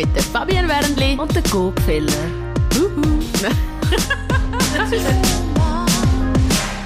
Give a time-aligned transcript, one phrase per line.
[0.00, 2.12] mit der Fabian Wernli und der Gopfeller.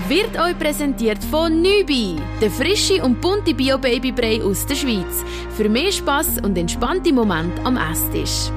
[0.09, 5.25] Wird euch präsentiert von Nübi, der frische und bunte Bio-Babybrei aus der Schweiz.
[5.57, 8.51] Für mehr Spass und entspannte Momente am Esstisch.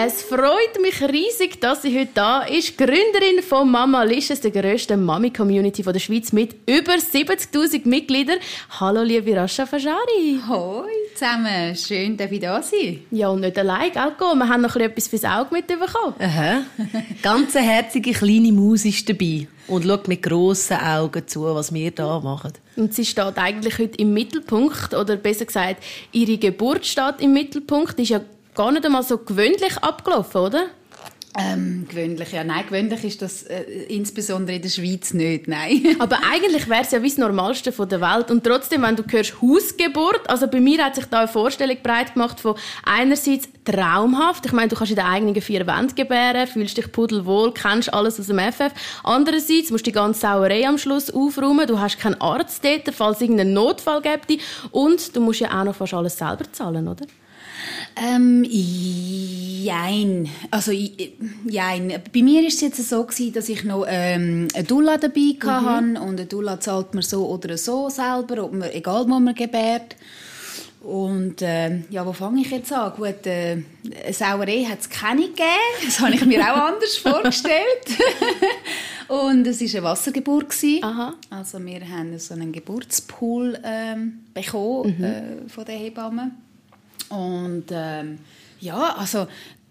[0.00, 2.78] Es freut mich riesig, dass sie heute da ist.
[2.78, 8.38] Gründerin von Mama Licious, der grössten Mami-Community der Schweiz mit über 70.000 Mitgliedern.
[8.78, 10.38] Hallo, liebe Rasha Fajari.
[10.48, 13.00] Hoi zusammen, schön, dass ich da sein.
[13.10, 14.12] Ja, und nicht allein, gell?
[14.20, 16.14] Wir haben noch etwas fürs Auge mitbekommen.
[16.20, 16.62] Aha.
[17.20, 21.90] Ganz eine herzige kleine Maus ist dabei und schaut mit grossen Augen zu, was wir
[21.92, 22.52] hier machen.
[22.76, 27.98] Und sie steht eigentlich heute im Mittelpunkt, oder besser gesagt, ihre Geburt steht im Mittelpunkt.
[27.98, 28.20] ist ja
[28.58, 30.66] gar nicht einmal so gewöhnlich abgelaufen, oder?
[31.38, 32.42] Ähm, gewöhnlich, ja.
[32.42, 35.94] Nein, gewöhnlich ist das äh, insbesondere in der Schweiz nicht, nein.
[36.00, 38.32] Aber eigentlich wäre es ja wie das Normalste von der Welt.
[38.32, 42.14] Und trotzdem, wenn du hörst Hausgeburt, also bei mir hat sich da eine Vorstellung breit
[42.14, 46.76] gemacht von einerseits traumhaft, ich meine, du kannst in den eigenen vier Wänden gebären, fühlst
[46.76, 48.72] dich pudelwohl, kennst alles aus dem FF.
[49.04, 53.20] Andererseits musst du die ganze Sauerei am Schluss aufräumen, du hast keinen Arzt dort, falls
[53.20, 57.06] irgendeinen Notfall gibt und du musst ja auch noch fast alles selber zahlen, oder?
[57.96, 60.28] Ähm, jein.
[60.50, 61.88] Also, jein.
[62.12, 65.50] Bei mir war es jetzt so, gewesen, dass ich noch ähm, eine Dula dabei mhm.
[65.50, 66.00] hatte.
[66.00, 69.96] Und eine Dula zahlt man so oder so selber, ob man, egal wo man gebärt.
[70.80, 72.92] Und äh, ja, wo fange ich jetzt an?
[72.94, 73.58] Gut, äh,
[74.04, 75.44] eine Sauerei hat es keine gegeben.
[75.84, 77.98] Das habe ich mir auch anders vorgestellt.
[79.08, 80.54] und es war eine Wassergeburt.
[80.82, 81.14] Aha.
[81.30, 85.04] Also wir haben so einen Geburtspool ähm, bekommen mhm.
[85.04, 86.47] äh, von den Hebammen.
[87.10, 88.18] Und ähm,
[88.60, 89.26] ja, also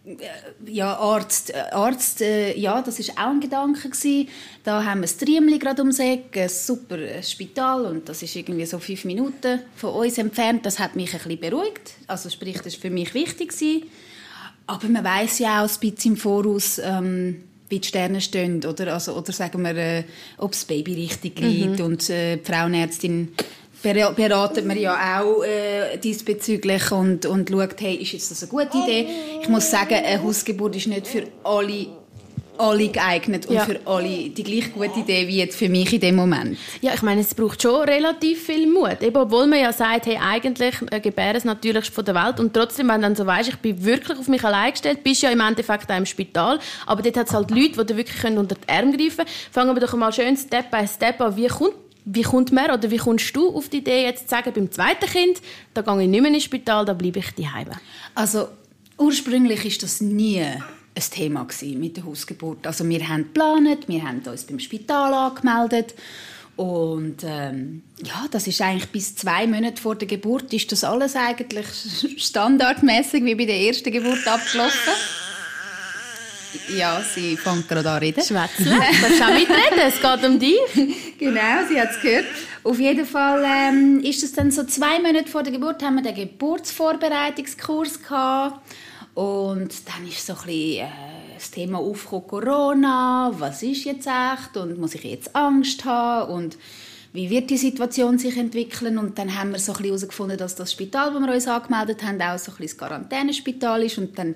[0.08, 4.30] äh, ja, Arzt, äh, Arzt äh, ja, das ist auch ein Gedanke gewesen.
[4.64, 8.66] Da haben wir das Triemli gerade ums Eck, ein super Spital und das ist irgendwie
[8.66, 10.66] so fünf Minuten von uns entfernt.
[10.66, 11.94] Das hat mich ein bisschen beruhigt.
[12.08, 13.84] Also sprich, das ist für mich wichtig gewesen.
[14.66, 18.94] Aber man weiß ja auch ein bisschen im Voraus, ähm, wie die Sterne stehen, oder?
[18.94, 20.04] Also, oder sagen wir, äh,
[20.38, 21.86] ob das Baby richtig liegt mhm.
[21.86, 23.34] und äh, die Frauenärztin
[23.83, 28.77] beratet man ja auch äh, diesbezüglich und, und schaut, hey, ist jetzt das eine gute
[28.77, 29.08] Idee?
[29.42, 31.87] Ich muss sagen, eine Hausgeburt ist nicht für alle
[32.60, 33.66] alle geeignet und ja.
[33.66, 36.58] für alle die gleich gute Idee wie jetzt für mich in dem Moment.
[36.82, 39.02] Ja, ich meine, es braucht schon relativ viel Mut.
[39.02, 42.54] Eben, obwohl man ja sagt, hey, eigentlich äh, gebären das Natürlichste von der Welt und
[42.54, 45.39] trotzdem, wenn dann so weißt, ich bin wirklich auf mich allein gestellt, bist ja im
[45.39, 48.70] Endeffekt auch im Spital, aber dort hat es halt Leute, die da wirklich unter die
[48.70, 49.30] Arme greifen können.
[49.52, 51.36] Fangen wir doch mal schön Step by Step an.
[51.36, 54.54] Wie kommt wie kommt man oder wie kommst du auf die Idee, jetzt zu sagen,
[54.54, 55.42] beim zweiten Kind,
[55.73, 57.68] da gehe ich nicht mehr ins Spital, da bleibe ich daheim?
[58.16, 58.48] Also
[58.98, 60.64] ursprünglich ist das nie ein
[61.12, 62.66] Thema mit der Hausgeburt.
[62.66, 65.96] Also wir haben geplant, wir haben uns beim Spital angemeldet
[66.56, 71.16] und ähm, ja, das ist eigentlich bis zwei Monate vor der Geburt ist das alles
[71.16, 71.67] eigentlich
[72.17, 74.94] standardmäßig wie bei der ersten Geburt abgelaufen.
[76.70, 78.24] Ja, sie fängt gerade an reden.
[78.24, 78.66] Schwätzen.
[78.66, 81.18] Du darfst auch mitreden, es geht um dich.
[81.20, 82.26] genau, sie hat es gehört.
[82.64, 86.04] Auf jeden Fall ähm, ist es dann so zwei Monate vor der Geburt, haben wir
[86.04, 88.60] den Geburtsvorbereitungskurs gehabt.
[89.14, 90.90] Und dann ist so ein bisschen, äh,
[91.36, 96.58] das Thema aufgekommen, Corona, was ist jetzt echt und muss ich jetzt Angst haben und
[97.14, 100.56] wie wird die Situation sich entwickeln und dann haben wir so ein bisschen herausgefunden, dass
[100.56, 104.18] das Spital, wo wir uns angemeldet haben, auch so ein bisschen das Quarantänespital ist und
[104.20, 104.36] dann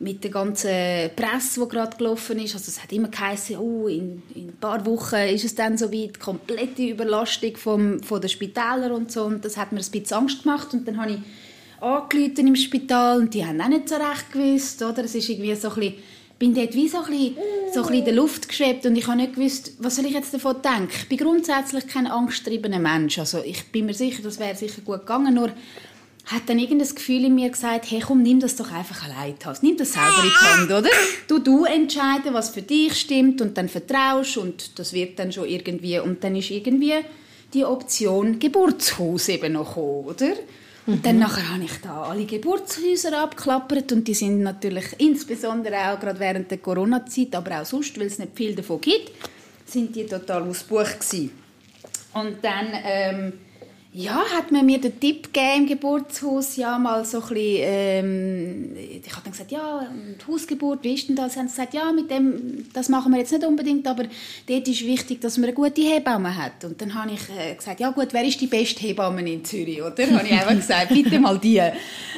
[0.00, 2.54] mit der ganzen Presse, die gerade gelaufen ist.
[2.54, 5.92] Also es hat immer geheißen, oh, in, in, ein paar Wochen ist es dann so
[5.92, 9.24] weit, komplette Überlastung vom, von den Spitälern und so.
[9.24, 10.72] Und das hat mir ein bisschen Angst gemacht.
[10.72, 11.18] Und dann habe ich
[11.80, 15.04] angerufen im Spital und die haben auch nicht so recht gewusst, oder?
[15.04, 15.94] Es ist irgendwie so ein bisschen,
[16.38, 17.36] bin dort wie so ein bisschen,
[17.72, 20.12] so ein bisschen in der Luft geschwebt und ich habe nicht gewusst, was soll ich
[20.12, 20.90] jetzt davon denken.
[20.92, 23.18] Ich bin grundsätzlich kein angsttriebener Mensch.
[23.18, 25.50] Also ich bin mir sicher, das wäre sicher gut gegangen, nur
[26.28, 29.62] hat dann irgendein Gefühl in mir gesagt, hey komm, nimm das doch einfach allein hast.
[29.62, 30.90] Nimm das selber in die Hand, oder?
[31.26, 35.48] Du, du entscheiden, was für dich stimmt und dann vertraust und das wird dann schon
[35.48, 36.94] irgendwie, und dann ist irgendwie
[37.54, 40.34] die Option Geburtshaus eben noch gekommen, oder?
[40.86, 41.22] Und dann mhm.
[41.22, 46.50] nachher habe ich da alle Geburtshäuser abgeklappert und die sind natürlich insbesondere auch gerade während
[46.50, 49.12] der Corona-Zeit, aber auch sonst, weil es nicht viel davon gibt,
[49.66, 51.30] sind die total ausgebucht gewesen.
[52.14, 53.32] Und dann ähm,
[53.92, 58.76] ja, hat man mir den Tipp gegeben im Geburtshaus, ja, mal so ein bisschen, ähm,
[58.76, 59.90] ich habe dann gesagt, ja,
[60.20, 61.32] die Hausgeburt, wie ist denn das?
[61.32, 64.04] Sie haben gesagt, ja, mit dem, das machen wir jetzt nicht unbedingt, aber
[64.46, 66.64] dort ist wichtig, dass man eine gute Hebamme hat.
[66.64, 69.80] Und dann habe ich äh, gesagt, ja gut, wer ist die beste Hebamme in Zürich,
[69.80, 70.06] oder?
[70.06, 71.62] habe ich einfach gesagt, bitte mal die.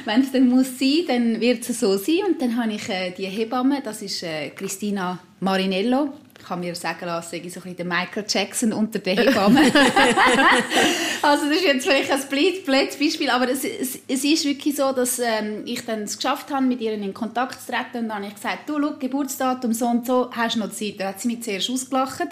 [0.05, 2.21] Wenn es dann muss sein, dann wird es so sein.
[2.27, 6.75] Und dann habe ich äh, die Hebamme, das ist äh, Christina Marinello, ich habe mir
[6.75, 9.65] sagen lassen, ich so ein der Michael Jackson unter den Hebammen.
[11.23, 12.21] also das ist jetzt vielleicht ein
[12.65, 16.51] blödes Beispiel, aber es, es, es ist wirklich so, dass ähm, ich dann es geschafft
[16.51, 19.73] habe, mit ihr in Kontakt zu treten und dann habe ich gesagt, du, schau, Geburtsdatum
[19.73, 20.95] so und so, hast du noch Zeit?
[20.99, 22.29] Da hat sie mich zuerst ausgelacht.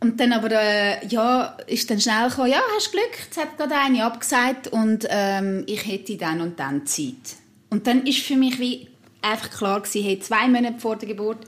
[0.00, 3.74] Und dann aber, äh, ja, ist dann schnell gekommen, ja, hast Glück, jetzt hat gerade
[3.74, 7.36] eine abgesagt und ähm, ich hätte dann und dann Zeit.
[7.70, 8.88] Und dann ist für mich wie
[9.22, 11.38] einfach klar gewesen, hey, zwei Monate vor der Geburt,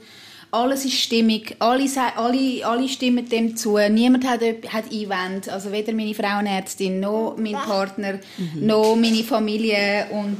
[0.51, 1.85] alles ist stimmig, alle,
[2.15, 7.53] alle, alle stimmen dem zu, niemand hat, hat Einwände, also weder meine Frauenärztin, noch mein
[7.53, 8.65] Partner, mhm.
[8.65, 10.37] noch meine Familie und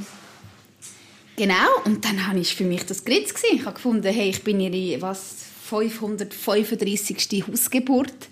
[1.36, 3.57] genau, und dann habe ich für mich das Gritz gewesen.
[3.57, 7.45] Ich habe gefunden, hey, ich bin ihre, was, 535.
[7.48, 8.30] Hausgeburt.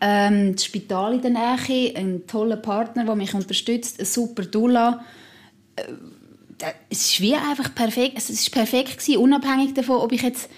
[0.00, 5.04] Ähm, das Spital in der Nähe, ein toller Partner, der mich unterstützt, ein super Dula.
[5.76, 5.82] Äh,
[6.88, 10.48] es ist wie einfach perfekt, es ist perfekt gewesen, unabhängig davon, ob ich jetzt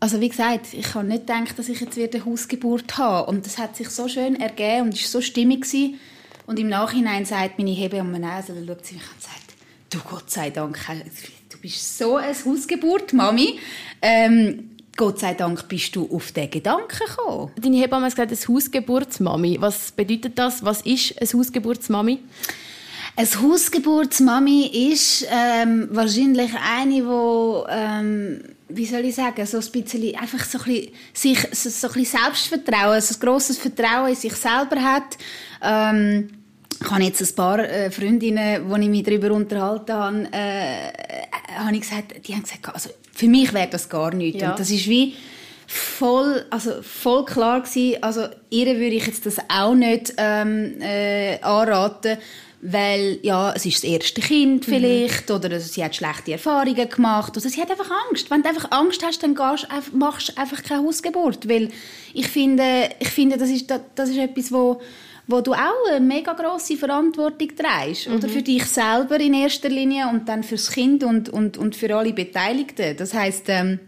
[0.00, 3.28] also wie gesagt, ich habe nicht gedacht, dass ich jetzt wieder eine Hausgeburt habe.
[3.30, 5.98] Und das hat sich so schön ergeben und ist so stimmig gewesen.
[6.46, 9.54] Und im Nachhinein sagt meine Hebamme also, da schaut sie mich und sagt,
[9.90, 10.78] du Gott sei Dank,
[11.50, 13.58] du bist so eine Hausgeburt, Mami.
[14.02, 17.50] Ähm, Gott sei Dank bist du auf den Gedanken gekommen.
[17.60, 19.58] Deine Hebamme hat gesagt, eine Hausgeburtsmami.
[19.60, 20.64] Was bedeutet das?
[20.64, 22.18] Was ist eine Hausgeburtsmami?
[23.14, 30.16] Eine Hausgeburtsmami ist ähm, wahrscheinlich eine, die ähm, wie soll ich sagen, so ein bisschen,
[30.16, 34.34] einfach so ein bisschen, sich, so, ein bisschen Selbstvertrauen, so ein grosses Vertrauen in sich
[34.34, 35.16] selber hat.
[35.62, 36.28] Ähm,
[36.80, 40.92] ich habe jetzt ein paar äh, Freundinnen, wo ich mich darüber unterhalten habe, äh,
[41.56, 44.42] habe ich gesagt, die haben gesagt, also für mich wäre das gar nichts.
[44.42, 44.50] Ja.
[44.50, 45.14] Und das ist wie
[45.66, 51.40] voll, also voll klar gewesen, also ihr würde ich jetzt das auch nicht ähm, äh,
[51.40, 52.18] anraten,
[52.62, 54.72] weil ja, es ist das erste Kind mhm.
[54.72, 55.36] vielleicht mhm.
[55.36, 58.30] oder sie hat schlechte Erfahrungen gemacht oder sie hat einfach Angst.
[58.30, 61.70] Wenn du einfach Angst hast, dann gehst, machst du einfach keine Hausgeburt, weil
[62.14, 64.80] ich finde, ich finde das, ist, das ist etwas, wo,
[65.26, 68.08] wo du auch eine mega grosse Verantwortung trägst.
[68.08, 68.16] Mhm.
[68.16, 71.94] Oder für dich selber in erster Linie und dann fürs Kind und, und, und für
[71.94, 72.96] alle Beteiligten.
[72.96, 73.80] Das heißt ähm,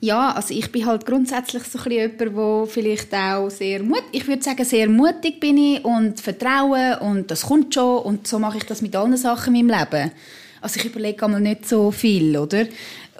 [0.00, 4.26] ja, also ich bin halt grundsätzlich so ein jemand, der vielleicht auch sehr mutig, ich
[4.28, 8.58] würde sagen, sehr mutig bin ich und vertraue und das kommt schon und so mache
[8.58, 10.12] ich das mit allen Sachen in meinem Leben.
[10.60, 12.66] Also ich überlege einmal nicht so viel, oder?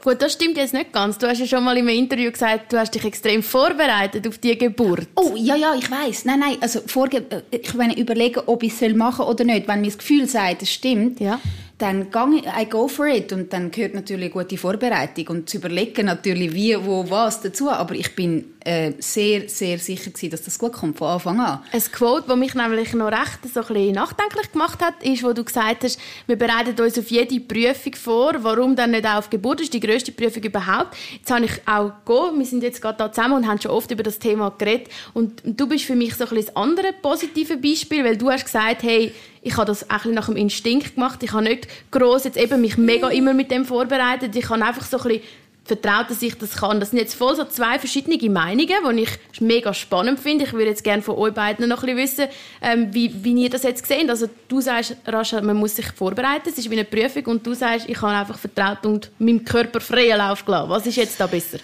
[0.02, 1.18] Gut, das stimmt jetzt nicht ganz.
[1.18, 4.56] Du hast ja schon mal im Interview gesagt, du hast dich extrem vorbereitet auf die
[4.56, 5.08] Geburt.
[5.16, 6.24] Oh, ja, ja, ich weiß.
[6.24, 9.66] Nein, nein, also vorge ich meine überlegen, ob ich es machen soll oder nicht.
[9.66, 11.40] Wenn mir das Gefühl sagt, es stimmt, ja
[11.78, 13.32] dann gang, I go for it.
[13.32, 15.28] Und dann gehört natürlich eine gute Vorbereitung.
[15.28, 20.10] Und zu überlegen natürlich wie, wo, was dazu, aber ich bin äh, sehr, sehr sicher
[20.10, 21.60] gewesen, dass das gut kommt von Anfang an.
[21.72, 25.44] Ein Quote, das mich nämlich noch recht so ein nachdenklich gemacht hat, ist, wo du
[25.44, 29.60] gesagt hast, wir bereiten uns auf jede Prüfung vor, warum dann nicht auch auf Geburt?
[29.60, 30.96] Ist, die grösste Prüfung überhaupt.
[31.16, 33.90] Jetzt habe ich auch go, wir sind jetzt gerade da zusammen und haben schon oft
[33.90, 34.88] über das Thema geredet.
[35.14, 38.82] Und du bist für mich so ein das andere positive Beispiel, weil du hast gesagt,
[38.82, 39.12] hey,
[39.48, 41.22] ich habe das ein nach dem Instinkt gemacht.
[41.22, 44.36] Ich habe nicht groß jetzt eben mich mega immer mit dem vorbereitet.
[44.36, 45.22] Ich habe einfach so ein bisschen
[45.64, 46.80] vertraut, dass ich das kann.
[46.80, 50.44] Das sind jetzt voll so zwei verschiedene Meinungen, die ich mega spannend finde.
[50.44, 53.50] Ich würde jetzt gerne von euch beiden noch ein bisschen wissen, ähm, wie, wie ihr
[53.50, 54.08] das jetzt seht.
[54.10, 57.54] Also du sagst, Rascha, man muss sich vorbereiten, es ist wie eine Prüfung und du
[57.54, 60.70] sagst, ich habe einfach vertraut und meinem Körper freien Lauf gelassen.
[60.70, 61.58] Was ist jetzt da besser?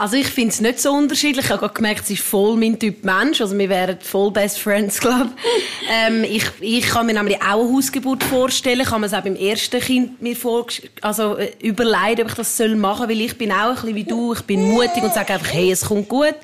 [0.00, 1.46] Also ich finde es nicht so unterschiedlich.
[1.46, 3.40] Ich habe gemerkt, es ist voll mein Typ Mensch.
[3.40, 5.30] Also wir wären voll Best Friends, glaube
[5.90, 6.44] ähm, ich.
[6.60, 8.82] Ich kann mir nämlich auch eine Hausgeburt vorstellen.
[8.82, 10.66] Ich habe mir es auch beim ersten Kind mir vor,
[11.00, 14.04] also äh, ob ich das soll machen soll, weil ich bin auch ein bisschen wie
[14.04, 14.34] du.
[14.34, 16.36] Ich bin mutig und sage einfach, hey, es kommt gut.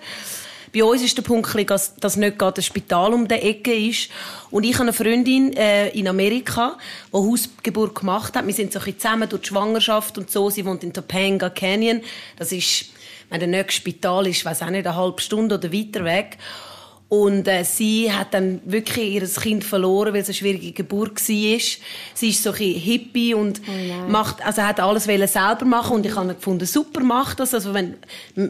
[0.74, 4.10] Bei uns ist der Punkt, dass, dass nicht gerade ein Spital um die Ecke ist.
[4.50, 6.76] Und ich habe eine Freundin äh, in Amerika,
[7.12, 8.44] die Hausgeburt gemacht hat.
[8.44, 10.50] Wir sind so ein bisschen zusammen durch die Schwangerschaft und so.
[10.50, 12.00] Sie wohnt in Topanga Canyon.
[12.36, 12.86] Das ist
[13.30, 16.38] wenn der nächste Spital ist, weiß auch nicht, eine halbe Stunde oder weiter weg.
[17.08, 21.60] Und äh, sie hat dann wirklich ihr Kind verloren, weil es eine schwierige Geburt war.
[22.14, 26.16] Sie ist so ein hippie und oh macht, also hat alles selber machen und ich
[26.16, 27.54] habe gefunden, super macht das.
[27.54, 27.96] Also wenn,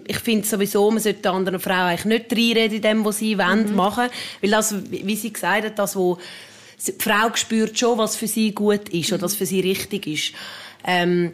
[0.06, 3.70] ich finde sowieso, man sollte anderen Frauen eigentlich nicht reinreden in dem, was sie wollen,
[3.70, 3.76] mhm.
[3.76, 4.08] machen.
[4.40, 6.18] Weil das, wie sie gesagt hat, das, wo
[6.86, 9.16] die Frau spürt schon, was für sie gut ist mhm.
[9.16, 10.32] oder was für sie richtig ist.
[10.86, 11.32] Ähm,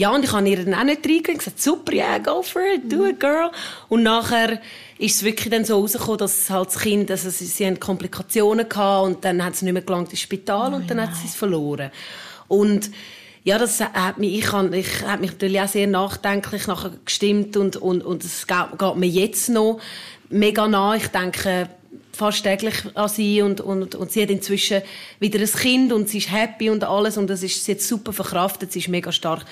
[0.00, 2.90] ja, und ich habe ihr dann auch nicht reingegangen gesagt, super, yeah, go for it,
[2.90, 3.50] do it, girl.
[3.90, 4.58] Und nachher
[4.96, 8.66] ist es wirklich dann so rausgekommen, dass halt das Kind, also sie, sie haben Komplikationen
[8.66, 11.08] gehabt und dann hat es nicht mehr gelangt ins Spital oh, und dann nein.
[11.10, 11.90] hat sie es verloren.
[12.48, 12.90] Und
[13.44, 17.58] ja, das hat mich, ich, kann, ich hat mich natürlich auch sehr nachdenklich nachher gestimmt
[17.58, 19.80] und, und, und es geht, geht mir jetzt noch
[20.30, 20.94] mega nah.
[20.94, 21.68] Ich denke,
[22.14, 24.80] fast täglich an sie und, und, und sie hat inzwischen
[25.18, 28.14] wieder ein Kind und sie ist happy und alles und das ist sie jetzt super
[28.14, 29.44] verkraftet, sie ist mega stark.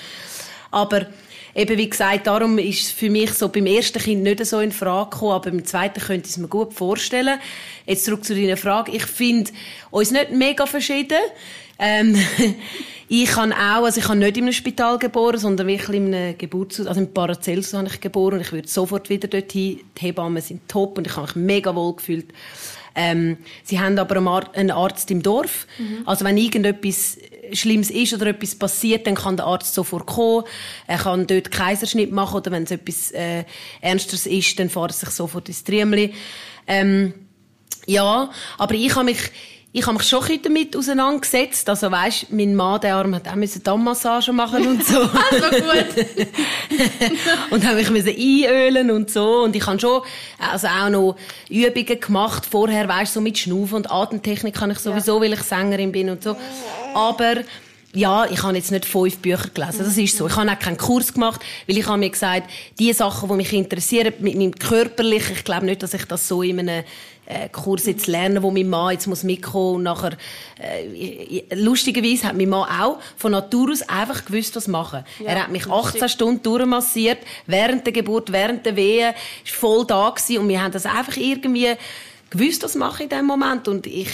[0.71, 1.07] Aber
[1.55, 4.71] eben wie gesagt, darum ist es für mich so beim ersten Kind nicht so in
[4.71, 7.39] Frage gekommen, aber beim zweiten könnte ich es mir gut vorstellen.
[7.85, 8.91] Jetzt zurück zu deiner Frage.
[8.91, 9.51] Ich finde
[9.91, 11.17] uns nicht mega verschieden.
[11.79, 12.15] Ähm,
[13.09, 16.37] ich habe auch, also ich habe nicht in einem Spital geboren, sondern wirklich in einem
[16.37, 19.79] Geburtshaus, also in Paracelsus habe ich geboren und ich würde sofort wieder dorthin.
[19.97, 22.27] Die Hebammen sind top und ich habe mich mega wohl gefühlt.
[22.95, 24.17] Ähm, sie haben aber
[24.53, 25.67] einen Arzt im Dorf.
[25.77, 26.03] Mhm.
[26.05, 27.17] Also wenn irgendetwas
[27.53, 30.45] Schlimmes ist oder etwas passiert, dann kann der Arzt sofort kommen.
[30.87, 33.43] Er kann dort Kaiserschnitt machen oder wenn es etwas äh,
[33.81, 36.13] Ernsteres ist, dann fährt er sich sofort ins Triemli.
[36.67, 37.13] Ähm,
[37.85, 39.17] ja, aber ich habe mich
[39.71, 41.69] ich habe mich schon ein damit auseinandergesetzt.
[41.69, 44.97] Also weißt, mein Mann, der Arm, hat auch müssen Dammmassage machen und so.
[45.31, 46.05] also gut.
[47.51, 49.43] und habe mich müssen einölen und so.
[49.43, 50.01] Und ich habe schon,
[50.39, 51.15] also auch noch
[51.49, 55.21] Übungen gemacht vorher, weißt, so mit Schnaufen und Atemtechnik kann ich sowieso, ja.
[55.21, 56.35] weil ich Sängerin bin und so.
[56.95, 57.35] Aber
[57.93, 59.79] ja, ich habe jetzt nicht fünf Bücher gelesen.
[59.79, 60.27] Das ist so.
[60.27, 62.49] Ich habe auch keinen Kurs gemacht, weil ich habe mir gesagt,
[62.79, 66.41] die Sachen, die mich interessieren, mit meinem körperlichen, ich glaube nicht, dass ich das so
[66.41, 66.83] in einem
[67.29, 70.17] äh, Kurs jetzt lernen, wo mein Mann jetzt muss mitkommen und nachher
[70.59, 75.05] äh, lustigerweise hat mein Mann auch von Natur aus einfach gewusst, was machen.
[75.19, 79.13] Ja, er hat mich 18 Stunden durchmassiert während der Geburt, während der Wehe,
[79.45, 81.75] ist voll da gewesen und wir haben das einfach irgendwie
[82.31, 84.09] gewusst, was mache ich in dem Moment und ich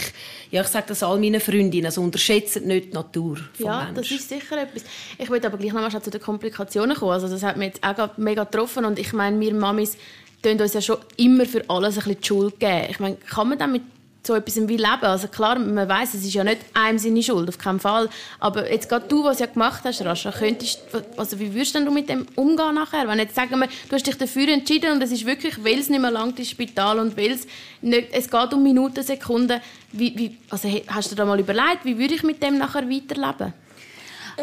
[0.52, 4.10] ja, ich sage das all meinen Freundinnen, also unterschätzt nicht die Natur vom Ja, Mensch.
[4.10, 4.84] das ist sicher etwas.
[5.18, 7.12] Ich will aber gleich noch mal zu den Komplikationen kommen.
[7.12, 9.98] Also das hat mich jetzt auch mega getroffen und ich meine, wir Mamis
[10.46, 12.88] tun uns ja schon immer für alles ein bisschen die Schuld geben.
[12.90, 13.82] Ich meine, kann man damit
[14.25, 15.04] so etwas wie leben.
[15.04, 18.10] Also klar, man weiß, es ist ja nicht einem seine Schuld, auf keinen Fall.
[18.40, 20.82] Aber jetzt gerade du, was ja gemacht hast, Rascha, könntest,
[21.18, 23.08] also wie würdest du mit dem umgehen nachher?
[23.08, 25.90] Wenn jetzt sagen wir, du hast dich dafür entschieden und es ist wirklich, weil es
[25.90, 27.48] nicht mehr langt ins Spital und weil es
[27.82, 29.62] nicht, es geht um Minuten, Sekunden.
[29.92, 33.54] Wie, wie, also hast du da mal überlegt, wie würde ich mit dem nachher weiterleben?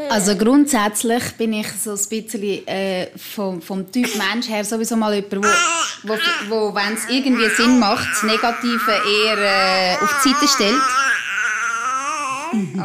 [0.09, 5.15] Also grundsätzlich bin ich so ein bisschen äh, vom, vom Typ Mensch her sowieso mal
[5.15, 6.15] jemand, wo, wo,
[6.49, 10.83] wo wenn es irgendwie Sinn macht, das Negative eher äh, auf die Seite stellt.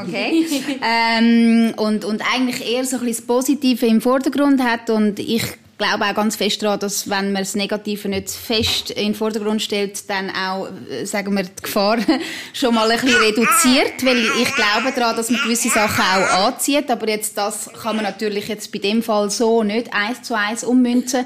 [0.01, 0.45] Okay.
[0.81, 5.43] ähm, und, und eigentlich eher so ein bisschen das Positive im Vordergrund hat und ich
[5.77, 9.61] glaube auch ganz fest daran, dass wenn man das Negative nicht fest in den Vordergrund
[9.61, 11.97] stellt, dann auch, äh, sagen wir, die Gefahr
[12.53, 16.89] schon mal ein bisschen reduziert, weil ich glaube daran, dass man gewisse Sachen auch anzieht,
[16.89, 20.63] aber jetzt das kann man natürlich jetzt bei dem Fall so nicht eins zu eins
[20.63, 21.25] ummünzen.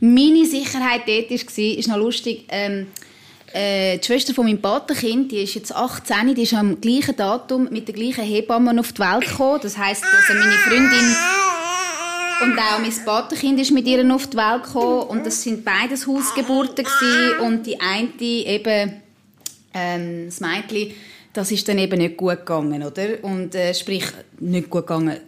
[0.00, 2.88] Meine Sicherheit dort war, ist noch lustig, ähm,
[3.54, 7.68] äh, die Schwester von meinem Patenkind, die ist jetzt 18, die ist am gleichen Datum
[7.70, 9.60] mit der gleichen Hebamme auf die Welt gekommen.
[9.62, 11.16] Das heisst, also meine Freundin
[12.42, 16.06] und auch mein Patenkind ist mit ihr auf die Welt gekommen und das sind beides
[16.06, 17.40] Hausgeburten gewesen.
[17.40, 19.02] und die eine eben,
[19.74, 20.94] ähm, das Mädchen,
[21.32, 23.22] das ist dann eben nicht gut gegangen, oder?
[23.22, 24.06] Und äh, sprich,
[24.40, 25.20] nicht gut gegangen.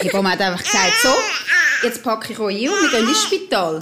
[0.00, 1.08] Die Hebamme hat einfach gesagt, so,
[1.82, 3.80] jetzt packe ich euch ein und wir gehen ins Spital.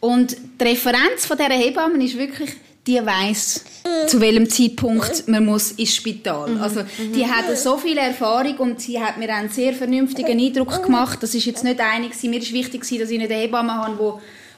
[0.00, 2.50] Und die Referenz von dieser Hebamme ist wirklich,
[2.86, 3.64] die weiß
[4.06, 6.50] zu welchem Zeitpunkt man muss ins Spital.
[6.50, 6.62] Mhm.
[6.62, 6.82] Also
[7.14, 11.18] die hat so viel Erfahrung und sie hat mir einen sehr vernünftigen Eindruck gemacht.
[11.22, 12.20] Das ist jetzt nicht einig.
[12.22, 13.96] Mir ist wichtig, dass ich eine Hebamme habe,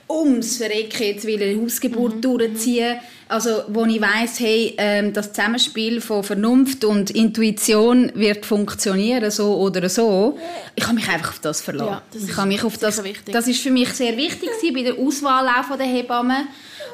[0.09, 2.21] die ums Verrecken jetzt will eine Hausgeburt mhm.
[2.21, 2.99] durchziehen.
[3.27, 9.57] Also, wo ich weiss, hey, ähm, das Zusammenspiel von Vernunft und Intuition wird funktionieren, so
[9.57, 10.39] oder so.
[10.77, 11.91] Ich habe mich einfach auf das verlassen.
[11.91, 13.03] Ja, das ich habe mich auf das,
[13.33, 16.47] das ist für mich sehr wichtig bei der Auswahl auch von der Hebammen.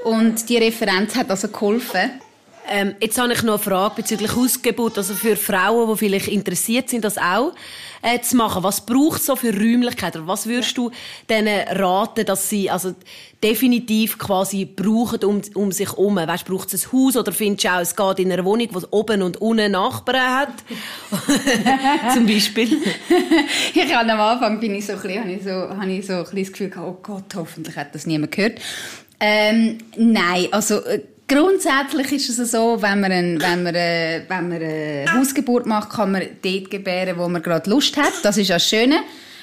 [0.04, 2.10] Und die Referenz hat also geholfen.
[2.68, 6.88] Ähm, jetzt habe ich noch eine Frage bezüglich Hausgeburt, also für Frauen, die vielleicht interessiert
[6.88, 7.52] sind, das auch
[8.00, 8.62] äh, zu machen.
[8.62, 10.26] Was braucht es so für Räumlichkeiten?
[10.28, 10.92] Was würdest du
[11.28, 12.94] denen raten, dass sie also
[13.42, 16.14] definitiv quasi brauchen um, um sich herum?
[16.16, 18.86] Weißt, braucht es ein Haus oder findest du auch, es geht in einer Wohnung, die
[18.90, 20.54] oben und unten Nachbarn hat?
[22.14, 22.68] Zum Beispiel.
[23.74, 26.12] ich habe am Anfang bin ich so ein bisschen, habe ich so, habe ich so
[26.12, 28.60] ein bisschen das Gefühl gehabt, oh Gott, hoffentlich hat das niemand gehört.
[29.20, 34.48] Ähm, nein, also äh, grundsätzlich ist es so, wenn man, ein, wenn, man, äh, wenn
[34.48, 38.12] man eine Hausgeburt macht, kann man dort gebären, wo man gerade Lust hat.
[38.22, 38.96] Das ist das Schöne.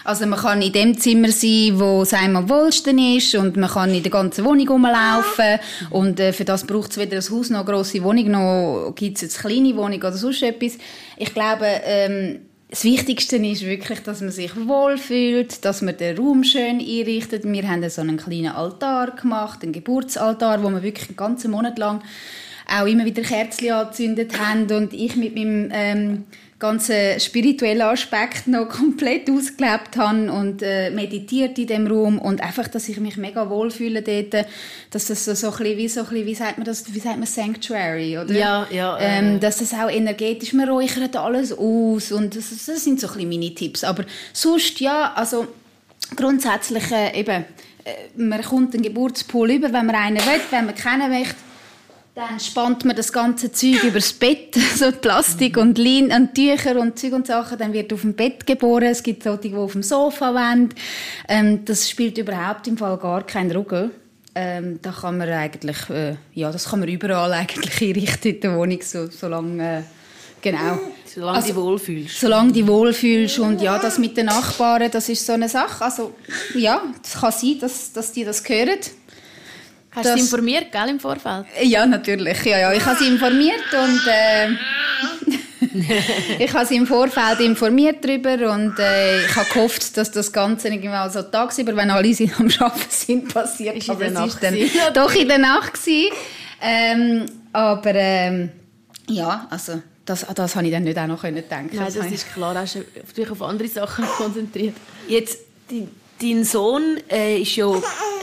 [0.03, 3.69] Also man kann in dem Zimmer sein, wo es einem am wohlsten ist und man
[3.69, 7.49] kann in der ganzen Wohnung rumlaufen und äh, für das braucht es weder das Haus
[7.49, 10.77] noch eine grosse Wohnung, noch gibt es eine kleine Wohnung oder sonst etwas.
[11.17, 16.43] Ich glaube, ähm, das Wichtigste ist wirklich, dass man sich wohlfühlt, dass man den Raum
[16.43, 17.45] schön einrichtet.
[17.45, 21.77] Wir haben so einen kleinen Altar gemacht, einen Geburtsaltar, wo wir wirklich einen ganzen Monat
[21.77, 22.01] lang
[22.69, 26.25] auch immer wieder Kerzen angezündet haben und ich mit meinem ähm,
[26.59, 32.67] ganzen spirituellen Aspekt noch komplett ausgelebt habe und äh, meditiert in dem Raum und einfach,
[32.67, 34.47] dass ich mich mega wohlfühle dort,
[34.91, 36.99] dass das so, so ein bisschen wie so ein bisschen, wie sagt man das, wie
[36.99, 38.33] sagt man Sanctuary, oder?
[38.33, 38.97] Ja, ja.
[38.97, 39.19] Äh.
[39.19, 43.13] Ähm, dass das auch energetisch, man räuchert alles aus und das, das sind so ein
[43.13, 45.47] bisschen meine Tipps, aber sonst, ja, also
[46.15, 47.45] grundsätzlich äh, eben,
[47.83, 51.35] äh, man kommt einen Geburtspool über, wenn man einen will, wenn man keinen möchte,
[52.17, 56.97] dann spannt man das ganze Zeug übers Bett, so Plastik und Lein und Tücher und
[56.97, 57.59] Zeug und Sachen.
[57.59, 58.85] Dann wird auf dem Bett geboren.
[58.85, 60.73] Es gibt solche, die auf dem Sofa wollen.
[61.27, 63.91] Ähm, das spielt überhaupt im Fall gar keinen Ruggel.
[64.33, 68.57] Ähm, da kann man eigentlich, äh, ja, das kann man überall eigentlich einrichten in der
[68.57, 69.83] Wohnung, so, solange, äh,
[70.41, 70.79] genau.
[71.05, 72.19] Solange also, du wohlfühlst.
[72.19, 75.85] Solange du wohlfühlst und ja, das mit den Nachbarn, das ist so eine Sache.
[75.85, 76.15] Also
[76.55, 78.79] ja, es kann sein, dass, dass die das hören.
[79.97, 81.45] Hast du sie informiert, gell, im Vorfeld?
[81.63, 82.43] Ja, natürlich.
[82.45, 82.73] Ja, ja.
[82.73, 84.49] Ich habe sie informiert und äh,
[86.43, 90.69] ich habe sie im Vorfeld informiert darüber und äh, ich habe gehofft, dass das Ganze
[90.69, 93.77] irgendwann so tagsüber, wenn alle am Arbeiten sind, passiert.
[93.77, 94.55] Ist aber es ist dann
[94.93, 96.13] doch in der Nacht gewesen.
[96.61, 98.49] Ähm, aber ähm,
[99.09, 101.47] ja, also das, das habe ich dann nicht auch noch denken.
[101.51, 102.55] Nein, das, das ist klar.
[102.55, 102.83] Hast du
[103.15, 104.75] dich auf andere Sachen konzentriert.
[105.07, 105.39] Jetzt
[105.69, 105.87] die
[106.19, 107.71] Dein Sohn äh, ist ja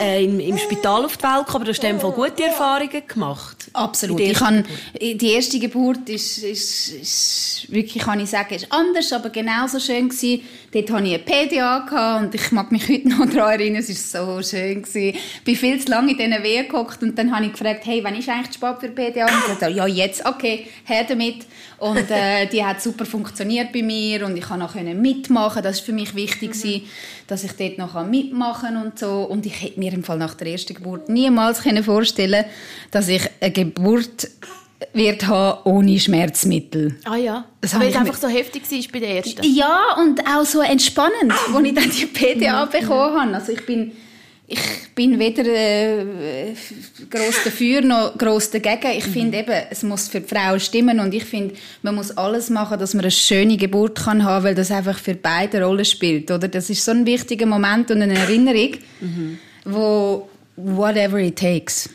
[0.01, 3.71] äh, im, im, Spital auf die Welt gekommen, aber du hast in gute Erfahrungen gemacht.
[3.73, 4.19] Absolut.
[4.21, 4.65] Ich kann,
[5.01, 10.09] die erste Geburt ist, ist, ist, wirklich, kann ich sagen, ist anders, aber genauso schön
[10.09, 10.43] gewesen.
[10.73, 14.43] Dort hatte ich eine PDA und ich mag mich heute noch daran erinnern, es war
[14.43, 14.83] so schön.
[14.83, 15.17] Gewesen.
[15.17, 18.03] Ich bin viel zu lange in diesen Wehen gehockt und dann habe ich gefragt, hey,
[18.03, 19.27] wann ist eigentlich spät für PDA?
[19.27, 21.47] Und ich gesagt, ja, jetzt, okay, her damit.
[21.79, 25.63] Und äh, die hat super funktioniert bei mir und ich konnte noch mitmachen.
[25.63, 26.61] Das war für mich wichtig, mhm.
[26.61, 26.83] gewesen,
[27.27, 29.23] dass ich dort noch mitmachen und so.
[29.23, 32.45] Und ich hätte mir im Fall nach der ersten Geburt niemals vorstellen
[32.91, 34.29] dass ich eine Geburt
[34.93, 36.97] wird haben ohne Schmerzmittel.
[37.05, 39.43] Ah ja, das weil es einfach so heftig war bei der ersten?
[39.43, 43.35] Ja, und auch so entspannend, als ich dann die PDA bekommen habe.
[43.35, 43.93] Also ich bin
[44.47, 44.61] ich
[44.95, 46.55] bin weder äh,
[47.09, 48.99] gross dafür noch gross dagegen.
[48.99, 49.13] Ich mhm.
[49.13, 52.79] finde eben, es muss für die Frau stimmen und ich finde, man muss alles machen,
[52.79, 56.49] dass man eine schöne Geburt kann haben, weil das einfach für beide Rollen spielt, oder?
[56.49, 59.39] Das ist so ein wichtiger Moment und eine Erinnerung, mhm.
[59.65, 61.89] wo whatever it takes.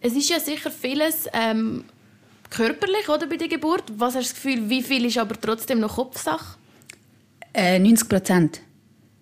[0.00, 1.84] Es ist ja sicher vieles ähm,
[2.50, 3.84] körperlich, oder, bei der Geburt.
[3.96, 6.56] Was hast du das Gefühl, wie viel ist aber trotzdem noch Kopfsache?
[7.52, 8.60] Äh, 90 Prozent.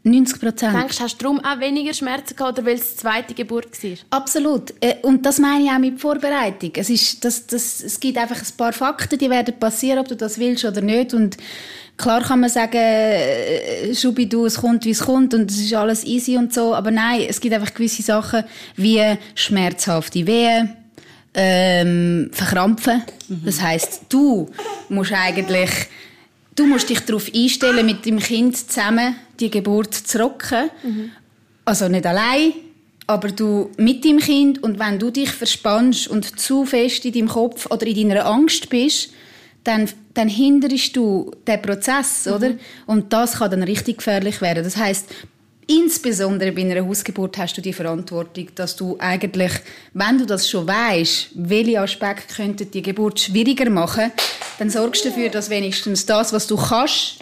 [0.06, 0.76] 90 Prozent.
[0.76, 3.82] Denkst du, hast du darum auch weniger Schmerzen gehabt, oder weil es die zweite Geburt
[3.82, 3.90] war?
[4.10, 4.74] Absolut.
[4.80, 6.72] Äh, und das meine ich auch mit Vorbereitung.
[6.76, 10.14] Es, ist, das, das, es gibt einfach ein paar Fakten, die werden passieren, ob du
[10.14, 11.14] das willst oder nicht.
[11.14, 11.38] Und
[11.96, 15.72] klar kann man sagen, äh, Schubi, du, es kommt, wie es kommt und es ist
[15.72, 16.74] alles easy und so.
[16.74, 18.44] Aber nein, es gibt einfach gewisse Sachen
[18.76, 19.02] wie
[19.34, 20.76] schmerzhafte Wehen,
[21.32, 23.02] ähm, Verkrampfen.
[23.28, 23.42] Mhm.
[23.46, 24.50] Das heißt, du
[24.90, 25.70] musst eigentlich
[26.56, 30.70] Du musst dich darauf einstellen, mit dem Kind zusammen die Geburt zu rocken.
[30.82, 31.10] Mhm.
[31.64, 32.52] Also nicht allein,
[33.06, 34.62] aber du mit dem Kind.
[34.62, 38.68] Und wenn du dich verspannst und zu fest in deinem Kopf oder in deiner Angst
[38.68, 39.10] bist,
[39.64, 42.32] dann, dann hinderst du den Prozess, mhm.
[42.32, 42.50] oder?
[42.86, 44.62] Und das kann dann richtig gefährlich werden.
[44.62, 45.06] Das heißt,
[45.66, 49.52] Insbesondere bei einer Hausgeburt hast du die Verantwortung, dass du eigentlich,
[49.94, 54.12] wenn du das schon weißt, welche Aspekte könnten die Geburt schwieriger machen,
[54.58, 57.18] dann sorgst du dafür, dass wenigstens das, was du kannst,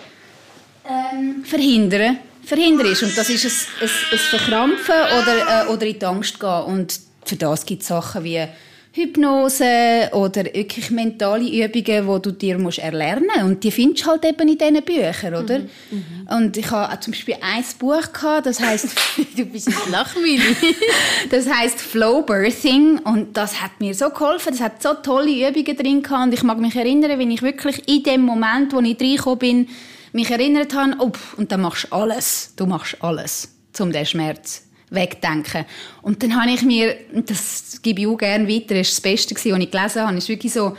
[0.89, 3.03] ähm, verhindern, verhindern ist.
[3.03, 6.63] Und das ist ein, ein, ein Verkrampfen oder, äh, oder in die Angst gehen.
[6.65, 8.45] Und für das gibt es Sachen wie
[8.95, 13.43] Hypnose oder wirklich mentale Übungen, die du dir musst erlernen musst.
[13.43, 15.61] Und die findest du halt eben in diesen Büchern, oder?
[15.61, 15.69] Mhm.
[15.91, 16.37] Mhm.
[16.37, 18.95] Und ich habe zum Beispiel ein Buch gehabt, das heißt
[19.37, 20.43] du bist ein Lachmühle.
[21.31, 24.53] das heißt Flow Birthing und das hat mir so geholfen.
[24.53, 27.89] Das hat so tolle Übungen drin gehabt und ich mag mich erinnern, wenn ich wirklich
[27.89, 29.69] in dem Moment, wo ich reingekommen bin,
[30.13, 32.53] mich erinnert habe, oh, und dann machst du alles.
[32.57, 35.65] Du machst alles, um diesen Schmerz wegdenken.
[36.03, 39.35] Und dann habe ich mir, das gebe ich auch gerne weiter, das ist das Beste,
[39.35, 40.77] was ich gelesen habe, ist wirklich so,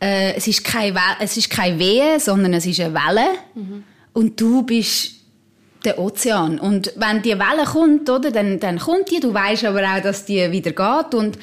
[0.00, 3.26] äh, es, ist kein es ist keine Wehe, sondern es ist eine Welle.
[3.54, 3.84] Mhm.
[4.12, 5.12] Und du bist
[5.84, 6.58] der Ozean.
[6.58, 10.24] Und wenn die Welle kommt, oder, dann, dann kommt die, du weißt aber auch, dass
[10.24, 11.14] die wieder geht.
[11.14, 11.38] Und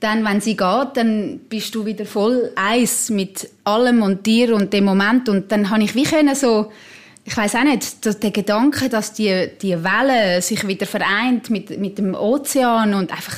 [0.00, 4.72] dann, wenn sie geht, dann bist du wieder voll eins mit allem und dir und
[4.72, 5.28] dem Moment.
[5.28, 6.72] Und dann habe ich wie können so
[7.24, 11.96] ich weiß auch nicht, der Gedanke, dass die, die Welle sich wieder vereint mit, mit
[11.96, 13.36] dem Ozean und einfach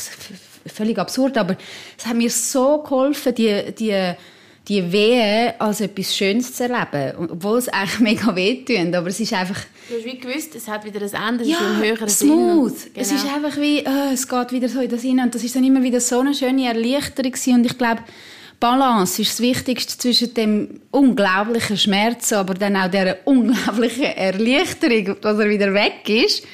[0.67, 1.57] völlig absurd, aber
[1.97, 4.13] es hat mir so geholfen, die, die,
[4.67, 9.33] die Wehe als etwas Schönes zu erleben, obwohl es eigentlich mega weh aber es ist
[9.33, 9.61] einfach...
[9.89, 12.77] Du hast wie gewusst, es hat wieder ein Ende, es ja, ist ein smooth.
[12.77, 12.91] Sinn.
[12.93, 13.07] Genau.
[13.07, 15.55] Es ist einfach wie, oh, es geht wieder so in das Sinn und das ist
[15.55, 18.03] dann immer wieder so eine schöne Erleichterung und ich glaube,
[18.61, 25.39] Balance ist das Wichtigste zwischen dem unglaublichen Schmerz, aber dann auch der unglaublichen Erleichterung, dass
[25.39, 26.45] er wieder weg ist.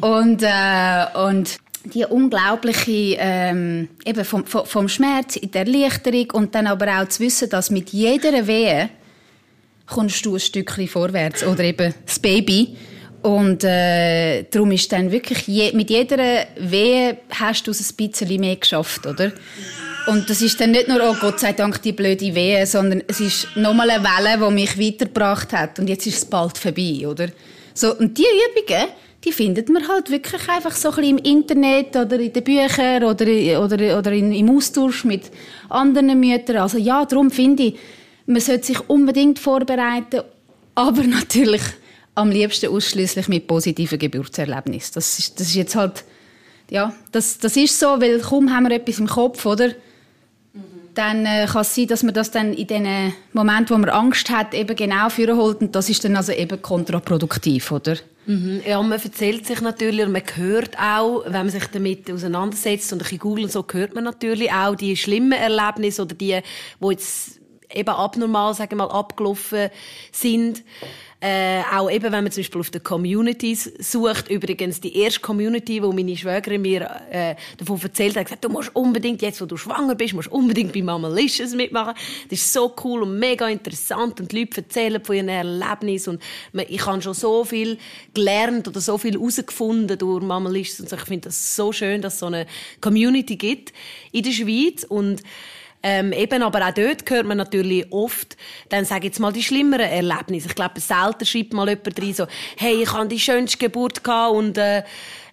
[0.00, 6.66] Und, äh, und die unglaubliche ähm, eben vom, vom Schmerz in der Erleichterung und dann
[6.66, 8.90] aber auch zu wissen, dass mit jeder Wehe
[9.86, 12.76] kommst du ein Stückchen vorwärts oder eben das Baby
[13.22, 18.40] Und äh, darum ist dann wirklich, je, mit jeder Wehe hast du es ein bisschen
[18.40, 19.32] mehr geschafft, oder?
[20.06, 23.20] Und das ist dann nicht nur, oh Gott sei Dank, die blöde Wehe, sondern es
[23.20, 25.78] ist nochmal eine Welle, die mich weitergebracht hat.
[25.78, 27.28] Und jetzt ist es bald vorbei, oder?
[27.74, 28.88] So, und die Übungen,
[29.24, 33.02] die findet man halt wirklich einfach so ein bisschen im Internet oder in den Büchern
[33.02, 33.26] oder,
[33.60, 35.24] oder, oder im Austausch mit
[35.68, 36.58] anderen Müttern.
[36.58, 37.78] Also ja, darum finde ich,
[38.26, 40.20] man sollte sich unbedingt vorbereiten,
[40.76, 41.62] aber natürlich
[42.14, 44.94] am liebsten ausschließlich mit positiven Geburtserlebnissen.
[44.94, 46.04] Das ist, das ist jetzt halt,
[46.70, 49.74] ja, das, das ist so, weil kaum haben wir etwas im Kopf, oder?
[50.96, 54.30] Dann äh, kann es sein, dass man das dann in den Momenten, wo man Angst
[54.30, 57.96] hat, eben genau holt und das ist dann also eben kontraproduktiv, oder?
[58.26, 58.62] Mhm.
[58.66, 62.98] Ja, man erzählt sich natürlich und man hört auch, wenn man sich damit auseinandersetzt und
[62.98, 66.40] ein bisschen googelt, so hört man natürlich auch die schlimmen Erlebnisse oder die,
[66.80, 67.40] die jetzt
[67.72, 69.70] eben abnormal, sagen wir mal, abgelaufen
[70.12, 70.62] sind.
[71.18, 74.28] Äh, auch eben, wenn man zum Beispiel auf den Communities sucht.
[74.28, 78.76] Übrigens, die erste Community, wo meine Schwägerin mir äh, davon erzählt hat, gesagt, du musst
[78.76, 81.94] unbedingt, jetzt wo du schwanger bist, musst unbedingt bei Mama Licious mitmachen.
[82.28, 86.20] Das ist so cool und mega interessant und die Leute erzählen von ihren Erlebnissen
[86.52, 87.78] und ich habe schon so viel
[88.12, 90.96] gelernt oder so viel herausgefunden durch Mama Licious und so.
[90.96, 92.46] Ich finde das so schön, dass es so eine
[92.82, 93.72] Community gibt
[94.12, 95.22] in der Schweiz und
[95.88, 98.36] ähm, eben, aber auch dort hört man natürlich oft,
[98.70, 100.48] dann sage ich jetzt mal die schlimmeren Erlebnisse.
[100.48, 104.34] Ich glaube, selten schreibt mal jemand rein so, hey, ich hatte die schönste Geburt gehabt
[104.34, 104.82] und, äh,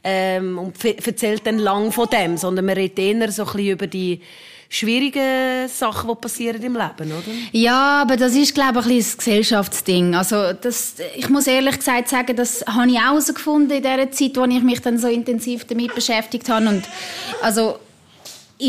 [0.03, 3.87] ähm, und erzählt dann lang von dem, sondern man redet eher so ein bisschen über
[3.87, 4.21] die
[4.69, 7.31] schwierigen Sachen, die passieren im Leben, oder?
[7.51, 10.13] Ja, aber das ist, glaube ich, ein, ein Gesellschaftsding.
[10.13, 14.35] Also das, ich muss ehrlich gesagt sagen, das habe ich auch herausgefunden in der Zeit,
[14.35, 16.67] wo ich mich dann so intensiv damit beschäftigt habe.
[16.67, 16.83] Und
[17.41, 17.79] also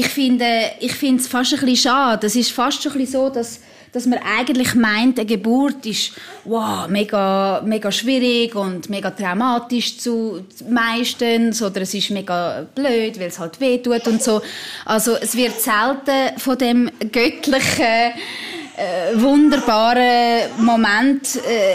[0.00, 2.26] ich finde ich finde es fast ein bisschen schade.
[2.26, 3.61] Es ist fast schon ein bisschen so, dass
[3.92, 10.44] dass man eigentlich meint, eine Geburt ist wow, mega, mega schwierig und mega traumatisch zu
[10.68, 14.42] meistens oder es ist mega blöd, weil es halt weh tut und so.
[14.85, 18.14] Also es wird selten von dem göttlichen
[18.76, 21.74] äh, wunderbaren Moment, äh,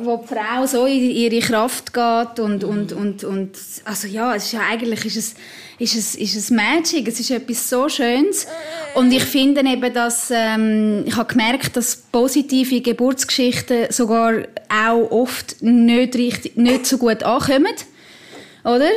[0.00, 3.50] wo die Frau so in ihre Kraft geht und, und, und, und
[3.84, 5.34] also ja, es ist ja eigentlich ist es
[5.78, 8.46] ist es, ist es Magic, es ist etwas so Schönes.
[8.94, 15.62] Und ich finde eben, dass, ähm, ich habe gemerkt, dass positive Geburtsgeschichten sogar auch oft
[15.62, 17.74] nicht, richtig, nicht so gut ankommen.
[18.64, 18.90] Oder?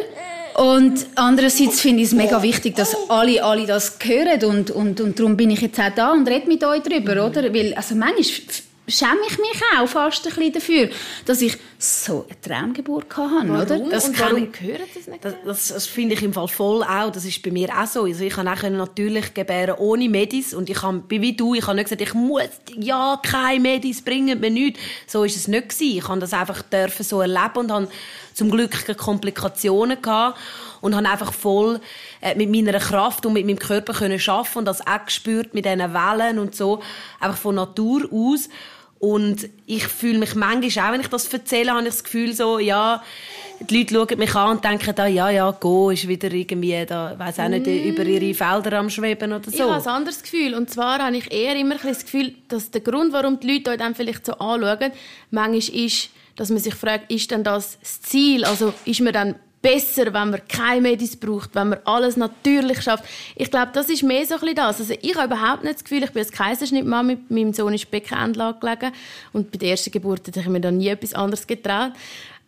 [0.55, 5.19] Und andererseits finde ich es mega wichtig, dass alle, alle das hören und, und, und
[5.19, 7.53] darum bin ich jetzt auch da und rede mit euch darüber, oder?
[7.53, 8.23] Weil, also manchmal
[8.87, 10.89] schäme ich mich auch fast ein bisschen dafür,
[11.25, 13.61] dass ich so eine Traumgeburt hatte, warum?
[13.61, 13.79] oder?
[13.91, 15.25] Das und warum gehört das nicht?
[15.25, 17.11] Das, das, das finde ich im Fall voll auch.
[17.11, 18.03] Das ist bei mir auch so.
[18.03, 21.75] Also ich kann auch natürlich gebären ohne Medis und ich habe, wie du, ich habe
[21.75, 22.43] nicht gesagt, ich muss
[22.77, 24.79] ja keine Medis bringen, mir nichts.
[25.05, 25.97] So ist es nicht gewesen.
[25.97, 27.87] Ich habe das einfach dürfen so erleben und habe
[28.33, 30.39] zum Glück keine Komplikationen gehabt
[30.81, 31.79] und habe einfach voll
[32.21, 35.65] äh, mit meiner Kraft und mit meinem Körper können schaffen und das auch gespürt mit
[35.65, 36.81] diesen Wellen und so
[37.19, 38.47] einfach von Natur aus
[38.99, 42.59] und ich fühle mich manchmal auch, wenn ich das erzähle, habe ich das Gefühl so,
[42.59, 43.03] ja,
[43.59, 47.17] die Leute schauen mich an und denken, da, ja, ja, go, ist wieder irgendwie, da,
[47.17, 47.69] weiß auch nicht, mm.
[47.69, 49.51] über ihre Felder am Schweben oder so.
[49.51, 50.53] Ich habe ein anderes Gefühl.
[50.53, 53.95] Und zwar habe ich eher immer das Gefühl, dass der Grund, warum die Leute dann
[53.95, 54.91] vielleicht so anschauen,
[55.31, 58.45] manchmal ist, dass man sich fragt, ist denn das das Ziel?
[58.45, 63.05] Also ist man dann besser, wenn man keine Medis braucht, wenn man alles natürlich schafft.
[63.35, 64.79] Ich glaube, das ist mehr so ein bisschen das.
[64.79, 68.59] Also ich habe überhaupt nicht das Gefühl, ich bin als Kaiserschnittmama, meinem Sohn ist Beckenendlage
[68.59, 68.91] gelegen
[69.33, 71.93] und bei der ersten Geburt hätte ich mir dann nie etwas anderes getraut.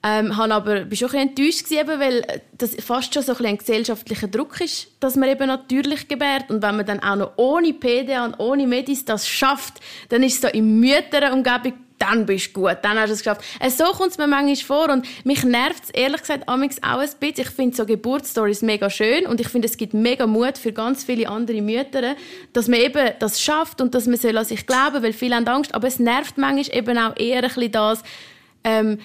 [0.02, 3.58] Ähm, habe aber bin schon ein enttäuscht gewesen, weil das fast schon so ein, ein
[3.58, 7.74] gesellschaftlicher Druck ist, dass man eben natürlich gebärt und wenn man dann auch noch ohne
[7.74, 12.62] PDA und ohne Medis das schafft, dann ist es so in Mütterumgebung dann bist du
[12.62, 13.42] gut, dann hast du es geschafft.
[13.60, 16.68] Äh, so kommt es mir manchmal vor und mich nervt es ehrlich gesagt auch ein
[16.68, 17.14] bisschen.
[17.22, 21.04] Ich finde so Geburtsstories mega schön und ich finde, es gibt mega Mut für ganz
[21.04, 22.16] viele andere Mütter,
[22.54, 25.48] dass man eben das schafft und dass man soll an sich glauben, weil viele haben
[25.48, 28.04] Angst, aber es nervt manchmal eben auch eher ein bisschen das,
[28.64, 29.00] ähm,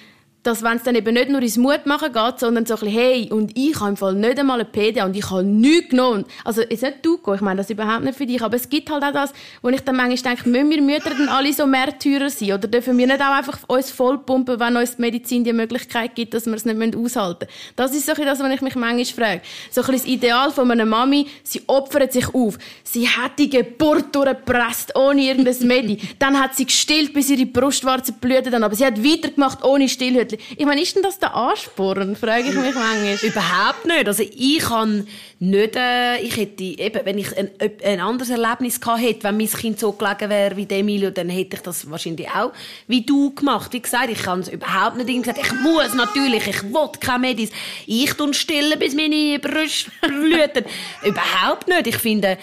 [0.45, 3.29] dass wenn es dann eben nicht nur ins Mutmachen geht, sondern so ein bisschen, hey,
[3.31, 6.25] und ich habe im Fall nicht einmal eine PDA und ich habe nichts genommen.
[6.43, 9.03] Also, jetzt nicht du, ich meine das überhaupt nicht für dich, aber es gibt halt
[9.03, 12.53] auch das, wo ich dann manchmal denke, müssen wir Mütter dann alle so Märtyrer sein?
[12.53, 16.35] Oder dürfen wir nicht auch einfach uns vollpumpen, wenn uns die Medizin die Möglichkeit gibt,
[16.35, 17.73] dass wir es nicht aushalten müssen?
[17.75, 19.41] Das ist so ein das, was ich mich manchmal frage.
[19.71, 22.59] So ein das Ideal von einer Mami, sie opfert sich auf.
[22.83, 25.99] Sie hat die Geburt durchgepresst, ohne irgendein Medi.
[26.19, 30.34] dann hat sie gestillt, bis ihre Brustwarze blühte dann, aber sie hat weitergemacht, ohne Stillhütchen.
[30.57, 33.17] Ich meine, ist denn das der Ansporn, frage ich mich manchmal.
[33.21, 34.07] Überhaupt nicht.
[34.07, 35.05] Also ich habe
[35.45, 37.49] nicht, äh, ich hätte, eben, wenn ich ein,
[37.83, 41.55] ein anderes Erlebnis gehabt hätte, wenn mein Kind so gelegen wäre wie Emilio, dann hätte
[41.55, 42.51] ich das wahrscheinlich auch
[42.87, 43.71] wie du gemacht.
[43.73, 47.51] Wie gesagt, ich kann es überhaupt nicht gesagt, ich muss natürlich, ich will keine Medis.
[47.85, 50.65] Ich tun stillen, bis meine Brüste blüten.
[51.03, 51.87] überhaupt nicht.
[51.87, 52.37] Ich finde,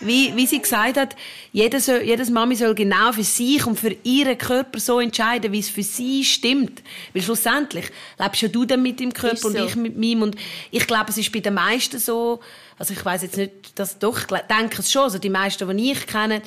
[0.00, 1.16] wie, wie sie gesagt hat,
[1.52, 5.58] jeder soll, jedes Mami soll genau für sich und für ihren Körper so entscheiden, wie
[5.58, 6.82] es für sie stimmt.
[7.12, 7.86] Weil schlussendlich
[8.18, 9.48] lebst ja du dann mit dem Körper so.
[9.48, 10.22] und ich mit meinem.
[10.22, 10.36] Und
[10.70, 12.40] ich glaube, es ist bei den meisten so,
[12.78, 15.92] also ich weiß jetzt nicht, dass doch, ich denke es schon, also die meisten, die
[15.92, 16.42] ich kenne,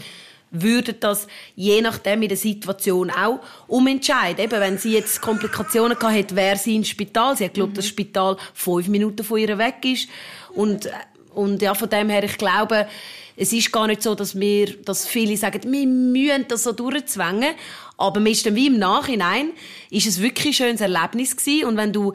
[0.52, 4.44] würden das je nachdem in der Situation auch umentscheiden.
[4.44, 7.38] Eben, wenn sie jetzt Komplikationen gehabt hätte, wäre sie ins Spital.
[7.38, 7.76] Sie hat glaubt, mhm.
[7.76, 10.10] dass das Spital fünf Minuten von ihr weg ist.
[10.54, 10.89] Und,
[11.34, 12.86] und ja, von dem her, ich glaube,
[13.38, 17.56] es ist gar nicht so, dass wir, dass viele sagen, wir müssen das so durchzwängen.
[17.98, 19.52] Aber man ist dann wie im Nachhinein,
[19.89, 21.65] ist es wirklich ein schönes Erlebnis gewesen.
[21.65, 22.13] Und wenn du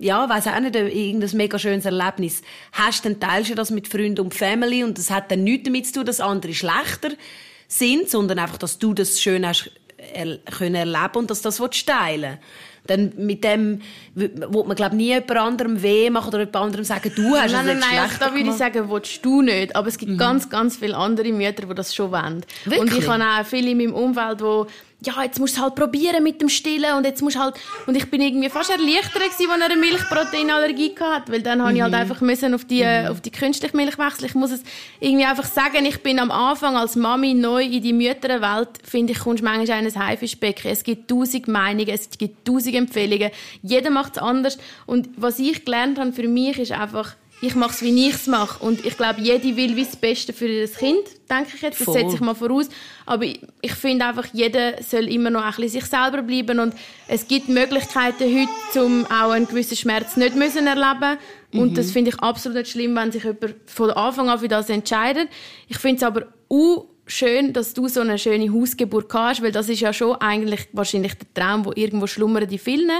[0.00, 4.20] ja, weiß auch nicht, irgendein mega schönes Erlebnis hast, dann teilst du das mit Freunden
[4.20, 7.10] und Family und das hat dann nichts damit zu tun, dass andere schlechter
[7.68, 9.70] sind, sondern einfach, dass du das schön hast
[10.12, 12.38] er können erleben und dass das teilen
[12.86, 13.80] dann mit dem
[14.14, 17.68] wo man glaube nie jemand anderem weh machen oder jemand anderem sagen, du hast nein,
[17.68, 19.76] es nein, nein, da würde ich sagen, willst du nicht.
[19.76, 20.18] Aber es gibt mhm.
[20.18, 22.44] ganz, ganz viele andere Mütter, die das schon wollen.
[22.64, 22.80] Wirklich?
[22.80, 25.74] Und ich habe auch viele in meinem Umfeld, die ja, jetzt musst du es halt
[25.74, 27.54] probieren mit dem Stillen und jetzt musst halt
[27.86, 31.64] und ich bin irgendwie fast erleichtert gewesen, als er eine Milchproteinallergie hatte, weil dann mhm.
[31.64, 31.98] habe ich halt mhm.
[31.98, 33.08] einfach müssen auf die mhm.
[33.08, 34.26] auf die künstliche Milch wechseln.
[34.26, 34.62] Ich muss es
[34.98, 39.18] irgendwie einfach sagen, ich bin am Anfang als Mami neu in die Mütterwelt, finde ich,
[39.18, 40.70] kommst manchmal in ein Haifischbecken.
[40.70, 43.30] Es gibt tausend Meinungen, es gibt tausend Empfehlungen,
[43.62, 44.56] jeder macht es anders
[44.86, 48.26] und was ich gelernt habe für mich ist einfach ich mache es, wie ich es
[48.26, 48.64] mache.
[48.64, 51.80] Und ich glaube, jede will wie das Beste für ihr Kind, denke ich jetzt.
[51.80, 52.68] Das setze ich mal voraus.
[53.04, 56.60] Aber ich, ich finde einfach, jeder soll immer noch ein bisschen sich selber bleiben.
[56.60, 56.74] Und
[57.08, 61.18] es gibt Möglichkeiten heute, um auch einen gewissen Schmerz nicht müssen erleben
[61.52, 61.74] Und mhm.
[61.74, 65.28] das finde ich absolut nicht schlimm, wenn sich jemand von Anfang an für das entscheidet.
[65.68, 69.68] Ich finde es aber auch schön, dass du so eine schöne Hausgeburt hast, weil das
[69.68, 72.90] ist ja schon eigentlich wahrscheinlich der Traum, wo irgendwo schlummern die vielen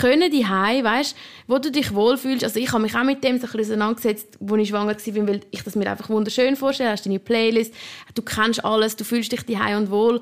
[0.00, 2.44] können die Hai, weißt, wo du dich wohlfühlst.
[2.44, 5.26] Also ich habe mich auch mit dem so ein bisschen auseinandergesetzt, als ich schwanger war,
[5.28, 6.88] weil ich das mir einfach wunderschön vorstelle.
[6.88, 7.72] Du hast deine Playlist,
[8.14, 10.20] du kennst alles, du fühlst dich die und wohl.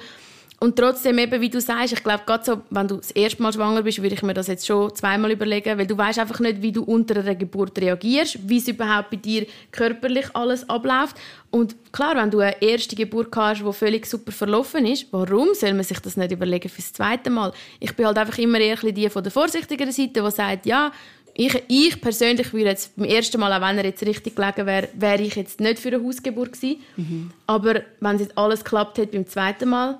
[0.62, 3.50] Und trotzdem eben, wie du sagst, ich glaube, gerade so, wenn du das erste Mal
[3.50, 6.60] schwanger bist, würde ich mir das jetzt schon zweimal überlegen, weil du weißt einfach nicht,
[6.60, 11.16] wie du unter einer Geburt reagierst, wie es überhaupt bei dir körperlich alles abläuft.
[11.50, 15.72] Und klar, wenn du eine erste Geburt hast, die völlig super verlaufen ist, warum soll
[15.72, 17.52] man sich das nicht überlegen fürs zweite Mal?
[17.78, 20.92] Ich bin halt einfach immer eher die von der vorsichtigeren Seite, die sagt, ja,
[21.32, 24.88] ich, ich persönlich würde jetzt beim ersten Mal, auch wenn er jetzt richtig gelegen wäre,
[24.92, 26.82] wäre ich jetzt nicht für eine Hausgeburt gewesen.
[26.98, 27.30] Mhm.
[27.46, 29.98] Aber wenn es jetzt alles geklappt hat beim zweiten Mal,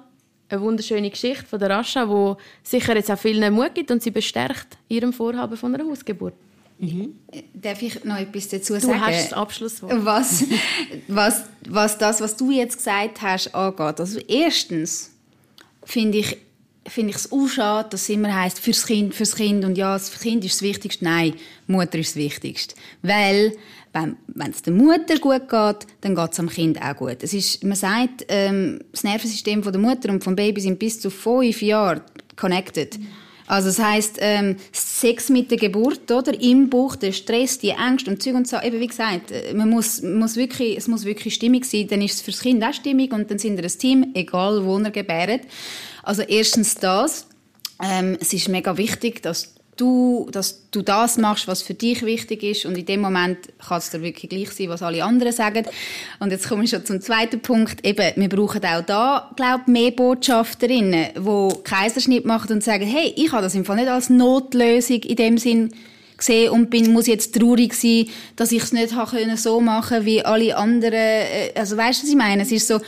[0.50, 4.10] eine wunderschöne Geschichte von der Rascha, die sicher jetzt auch vielen Mut gibt und sie
[4.10, 6.34] bestärkt ihrem Vorhaben von einer Hausgeburt.
[6.78, 7.14] Mhm.
[7.52, 8.98] Darf ich noch etwas dazu du sagen?
[8.98, 10.04] Du hast das Abschlusswort.
[10.04, 10.44] Was,
[11.08, 14.00] was, was das, was du jetzt gesagt hast, angeht.
[14.00, 15.10] Also erstens
[15.84, 16.38] finde ich
[16.90, 19.94] finde ich es auch schade, dass es immer heisst, fürs Kind, fürs Kind und ja,
[19.94, 21.04] das Kind ist das Wichtigste.
[21.04, 21.34] Nein,
[21.66, 22.74] Mutter ist das Wichtigste.
[23.02, 23.52] Weil
[23.92, 27.18] wenn es der Mutter gut geht, dann geht es am Kind auch gut.
[27.22, 31.00] Es ist, man sagt, ähm, das Nervensystem von der Mutter und vom Baby sind bis
[31.00, 32.02] zu fünf Jahre
[32.36, 32.98] connected.
[33.50, 38.12] Also das heißt ähm, Sex mit der Geburt, oder im Buch, der Stress, die Ängste
[38.12, 38.60] und Zeug und so.
[38.60, 41.88] Eben wie gesagt, äh, man muss, muss wirklich, es muss wirklich stimmig sein.
[41.88, 44.78] Dann ist es fürs Kind auch stimmig und dann sind wir ein Team, egal wo
[44.78, 45.40] er gebärt.
[46.02, 47.26] Also erstens das.
[47.82, 52.42] Ähm, es ist mega wichtig, dass du, dass du das machst, was für dich wichtig
[52.42, 55.64] ist und in dem Moment kann es dir wirklich gleich sein, was alle anderen sagen.
[56.18, 57.84] Und jetzt komme ich schon zum zweiten Punkt.
[57.84, 63.14] Eben, wir brauchen auch da, glaube ich, mehr Botschafterinnen, die Kaiserschnitt machen und sagen, hey,
[63.16, 65.72] ich habe das im Fall nicht als Notlösung in dem Sinn
[66.16, 70.04] gesehen und bin, muss jetzt traurig sein, dass ich es nicht habe können so machen
[70.04, 70.92] wie alle anderen.
[70.92, 72.42] Äh, also weißt du, was ich meine?
[72.42, 72.80] Es ist so,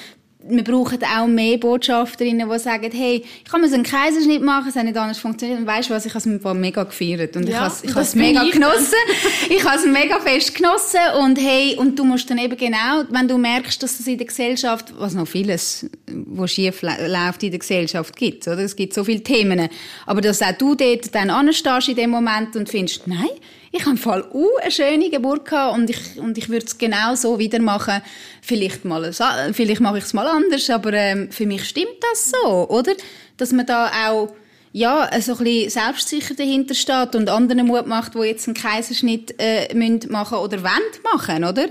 [0.49, 4.69] wir brauchen auch mehr Botschafterinnen, die sagen, hey, ich kann mir so einen Kaiserschnitt machen,
[4.69, 5.61] es hat nicht anders funktioniert.
[5.61, 7.37] Und weißt du was, ich habe es mega gefeiert.
[7.37, 8.95] Und ja, ich habe es mega genossen.
[9.49, 11.01] ich habe es mega fest genossen.
[11.21, 14.27] Und hey, und du musst dann eben genau, wenn du merkst, dass es in der
[14.27, 18.59] Gesellschaft, was noch vieles, was schief läuft in der Gesellschaft gibt, oder?
[18.59, 19.69] Es gibt so viele Themen.
[20.07, 23.29] Aber dass auch du dort dann anstehst in dem Moment und findest, nein,
[23.73, 27.15] ich habe Fall uh, eine schöne Geburt gehabt und ich, und ich würde es genau
[27.15, 28.03] so wieder machen.
[28.43, 29.13] Vielleicht, mal,
[29.53, 32.93] vielleicht mache ich es mal anders, aber ähm, für mich stimmt das so, oder?
[33.39, 34.35] Dass man da auch
[34.73, 39.35] ja, so ein bisschen selbstsicher dahinter steht und anderen Mut macht, die jetzt einen Kaiserschnitt
[39.39, 41.69] äh, müssen machen oder wollen machen, oder?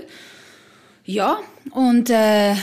[1.04, 1.38] Ja,
[1.70, 2.54] und äh,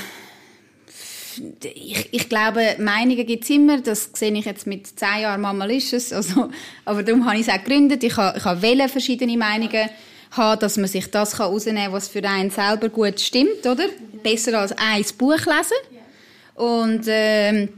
[1.64, 3.80] ich, ich glaube, Meinungen gibt es immer.
[3.82, 5.66] Das sehe ich jetzt mit zehn Jahren Mama.
[5.66, 6.50] Also,
[6.86, 8.04] aber darum habe ich es auch gegründet.
[8.04, 9.90] Ich habe, ich habe verschiedene Meinungen
[10.32, 13.86] haben, dass man sich das herausnehmen kann, was für einen selber gut stimmt, oder?
[14.24, 15.78] Besser als ein Buch lesen.
[16.56, 17.70] Und ähm,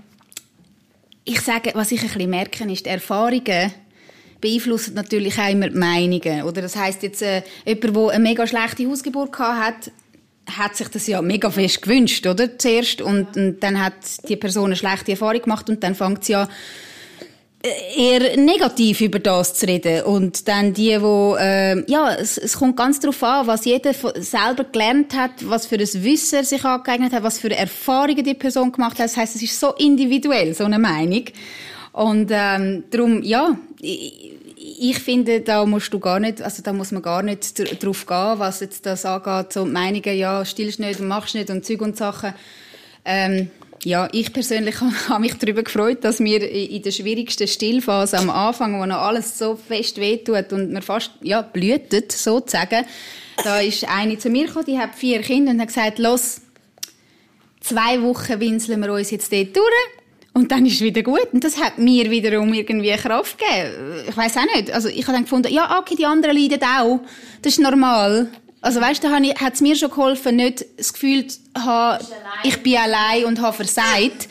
[1.23, 3.71] ich sage, was ich ein bisschen merke, ist, die Erfahrungen
[4.41, 6.43] beeinflussen natürlich auch immer die Meinungen.
[6.43, 9.91] Oder das heißt jetzt, äh, jemand, der eine mega schlechte Hausgeburt hat,
[10.57, 12.57] hat sich das ja mega fest gewünscht, oder?
[12.57, 13.01] Zuerst.
[13.01, 13.93] Und, und dann hat
[14.27, 16.47] die Person eine schlechte Erfahrung gemacht und dann fängt sie ja
[17.63, 20.03] eher negativ über das zu reden.
[20.03, 24.63] Und dann die, wo, äh, ja, es, es kommt ganz darauf an, was jeder selber
[24.63, 28.71] gelernt hat, was für ein Wissen er sich angeeignet hat, was für Erfahrungen die Person
[28.71, 29.05] gemacht hat.
[29.05, 31.25] Das heißt, es ist so individuell, so eine Meinung.
[31.91, 34.33] Und ähm, darum, ja, ich,
[34.83, 38.39] ich finde, da musst du gar nicht, also da muss man gar nicht drauf gehen,
[38.39, 41.95] was jetzt das angeht, so Meinungen, ja, stillst nicht und machst nicht und Zeug und
[41.95, 42.33] Sachen.
[43.05, 43.51] Ähm,
[43.83, 48.81] ja, ich persönlich habe mich darüber gefreut, dass wir in der schwierigsten Stillphase am Anfang,
[48.81, 52.83] wo noch alles so fest wehtut und man fast ja, blühtet, sozusagen,
[53.43, 56.41] da ist eine zu mir gekommen, die hat vier Kinder und hat gesagt, los,
[57.59, 60.00] zwei Wochen winseln wir uns jetzt dort durch
[60.33, 61.27] und dann ist es wieder gut.
[61.33, 64.05] Und das hat mir wiederum irgendwie Kraft gegeben.
[64.07, 64.71] Ich weiß auch nicht.
[64.71, 67.01] Also ich habe dann gefunden, ja, okay, die anderen leiden auch.
[67.41, 68.29] Das ist normal.
[68.63, 72.05] Also weißt du, da hat es mir schon geholfen, nicht das Gefühl zu haben,
[72.43, 74.29] ich bin allein und habe versagt,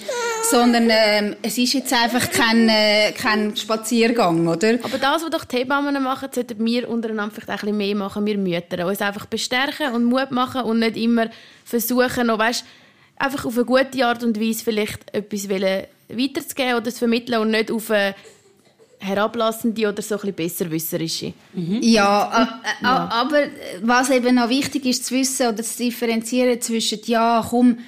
[0.48, 4.78] sondern ähm, es ist jetzt einfach kein, äh, kein Spaziergang, oder?
[4.84, 8.24] Aber das, was doch die Hebammen machen, sollten wir untereinander vielleicht ein bisschen mehr machen,
[8.24, 8.86] wir Mütter.
[8.86, 11.26] Uns einfach bestärken und Mut machen und nicht immer
[11.64, 12.64] versuchen, noch, weißt,
[13.20, 17.70] einfach auf eine gute Art und Weise vielleicht etwas weiterzugeben oder zu vermitteln und nicht
[17.70, 18.14] auf eine
[18.98, 21.32] herablassende oder so ein bisschen besserwisserische.
[21.54, 21.78] Mhm.
[21.82, 23.44] Ja, äh, ja, aber
[23.82, 27.78] was eben noch wichtig ist zu wissen oder zu differenzieren zwischen ja, komm,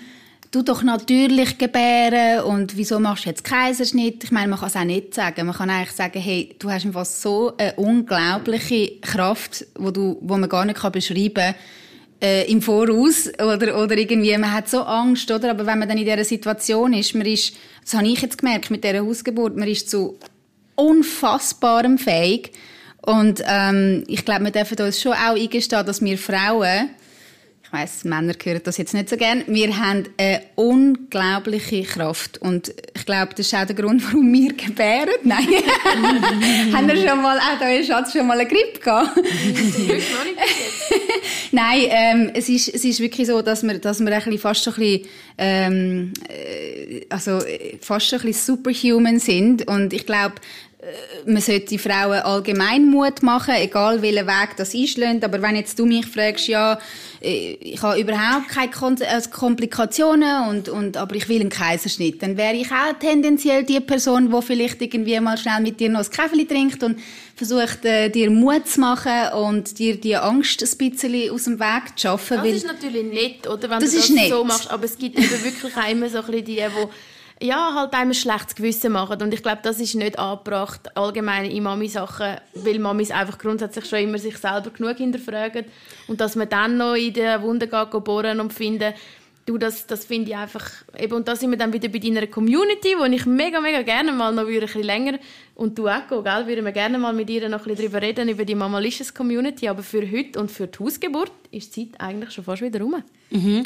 [0.51, 4.25] du doch natürlich gebären und wieso machst du jetzt Kaiserschnitt?
[4.25, 5.47] Ich meine, man kann es auch nicht sagen.
[5.47, 10.37] Man kann eigentlich sagen, hey, du hast einfach so eine unglaubliche Kraft, wo du, wo
[10.37, 11.55] man gar nicht beschreiben kann
[12.23, 15.51] äh, im Voraus oder, oder irgendwie, man hat so Angst, oder?
[15.51, 18.71] Aber wenn man dann in dieser Situation ist, man ist, das habe ich jetzt gemerkt
[18.71, 20.19] mit dieser Hausgeburt, man ist zu
[20.77, 22.53] unfassbarem fähig.
[23.05, 26.91] Und ähm, ich glaube, wir dürfen uns schon auch eingestehen, dass wir Frauen
[27.73, 29.45] ich weiss, Männer hören das jetzt nicht so gern.
[29.47, 32.37] Wir haben eine unglaubliche Kraft.
[32.39, 35.15] Und ich glaube, das ist auch der Grund, warum wir gebären.
[35.25, 35.47] Nein.
[36.75, 39.17] haben wir schon mal, auch euer Schatz schon mal eine Grippe gehabt?
[41.53, 44.71] Nein, ähm, es ist, es ist wirklich so, dass wir, dass wir ein fast so
[44.73, 45.07] ein bisschen,
[45.39, 47.39] ähm, äh, also,
[47.81, 49.67] fast so ein bisschen superhuman sind.
[49.67, 50.35] Und ich glaube,
[51.27, 55.25] man sollte Frauen allgemein Mut machen, egal welchen Weg das einschlägt.
[55.25, 56.79] Aber wenn jetzt du mich fragst, ja,
[57.21, 62.55] ich habe überhaupt keine äh, Komplikationen und, und, aber ich will einen Kaiserschnitt, dann wäre
[62.55, 66.45] ich auch tendenziell die Person, die vielleicht irgendwie mal schnell mit dir noch ein Kaffee
[66.45, 66.99] trinkt und
[67.37, 71.97] versucht, äh, dir Mut zu machen und dir die Angst ein bisschen aus dem Weg
[71.97, 72.39] zu schaffen.
[72.39, 73.71] Das ist natürlich nett, oder?
[73.71, 74.71] Wenn das du das so machst.
[74.71, 76.89] Aber es gibt eben wirklich auch immer so ein bisschen die, die
[77.43, 79.21] ja, halt einem ein schlechtes Gewissen machen.
[79.21, 83.99] Und ich glaube, das ist nicht angebracht, allgemein in Mami-Sachen, weil Mamis einfach grundsätzlich schon
[83.99, 85.67] immer sich selber genug hinterfragen.
[86.07, 88.95] Und dass man dann noch in der Wunde geht, bohren und finden,
[89.47, 92.27] du, das, das finde ich einfach, eben, und da sind wir dann wieder bei deiner
[92.27, 95.19] Community, wo ich mega, mega gerne mal noch ein bisschen länger,
[95.55, 98.29] und du auch, gell, würden wir gerne mal mit ihr noch ein bisschen darüber reden,
[98.29, 102.31] über die Mamalicious Community, aber für heute und für die Hausgeburt ist die Zeit eigentlich
[102.31, 103.03] schon fast wieder rum.
[103.31, 103.63] Mhm.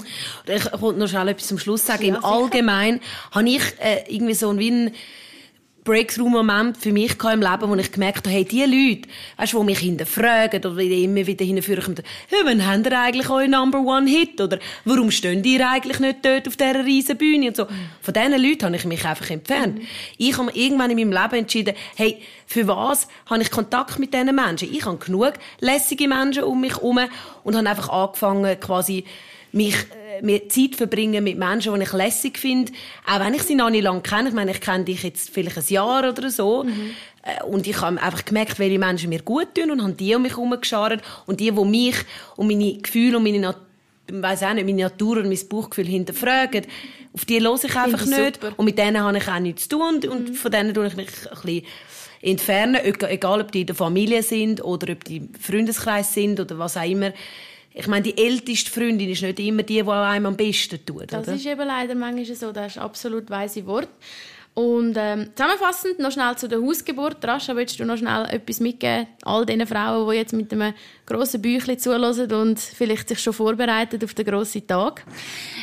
[0.46, 2.04] Ich wollte noch schnell etwas zum Schluss sagen.
[2.04, 4.94] Ja, Im Allgemeinen habe ich äh, irgendwie so ein, wie ein
[5.86, 9.78] Breakthrough-Moment für mich im Leben, wo ich gemerkt habe, hey, die Leute, weißt, die mich
[9.78, 11.94] hinterfragen oder immer wieder hinterführen,
[12.28, 14.40] hey, wann habt ihr eigentlich euren Number One Hit?
[14.40, 17.48] Oder warum stehen ihr eigentlich nicht dort auf dieser riesen Bühne?
[17.48, 17.66] Und so.
[18.02, 19.78] Von diesen Leuten habe ich mich einfach entfernt.
[19.78, 19.86] Mhm.
[20.18, 24.34] Ich habe irgendwann in meinem Leben entschieden, hey, für was habe ich Kontakt mit diesen
[24.34, 24.72] Menschen?
[24.72, 26.98] Ich habe genug lässige Menschen um mich herum
[27.44, 29.04] und habe einfach angefangen, quasi
[29.56, 32.72] mich äh, mir Zeit verbringen mit Menschen, die ich lässig finde,
[33.06, 34.28] auch wenn ich sie noch nicht lange kenne.
[34.28, 36.64] Ich meine, ich kenne dich jetzt vielleicht ein Jahr oder so.
[36.64, 36.90] Mhm.
[37.22, 40.22] Äh, und ich habe einfach gemerkt, welche Menschen mir gut tun und habe die um
[40.22, 41.96] mich herum geschart und die, die mich
[42.36, 43.66] und meine Gefühle und meine Natur
[44.08, 46.64] weiß auch nicht, meine Natur und mein Bauchgefühl hinterfragen.
[47.12, 48.34] Auf die höre ich einfach ich nicht.
[48.40, 48.54] Super.
[48.56, 50.00] Und mit denen habe ich auch nichts zu tun.
[50.08, 50.34] Und, mhm.
[50.34, 51.62] von denen tue ich mich ein bisschen
[52.22, 52.76] entfernen.
[52.84, 56.76] Egal, ob die in der Familie sind oder ob die im Freundeskreis sind oder was
[56.76, 57.12] auch immer
[57.78, 61.12] ich meine, die älteste Freundin ist nicht immer die, die einem am besten tut.
[61.12, 61.36] Das oder?
[61.36, 63.90] ist eben leider manchmal so, das ist absolut weise Wort.
[64.58, 67.22] Und ähm, zusammenfassend noch schnell zu der Hausgeburt.
[67.22, 69.06] Rascha, willst du noch schnell etwas mitgeben?
[69.22, 70.72] All diesen Frauen, die jetzt mit einem
[71.04, 75.04] grossen Büchlein zuhören und vielleicht sich schon vorbereiten auf den grossen Tag?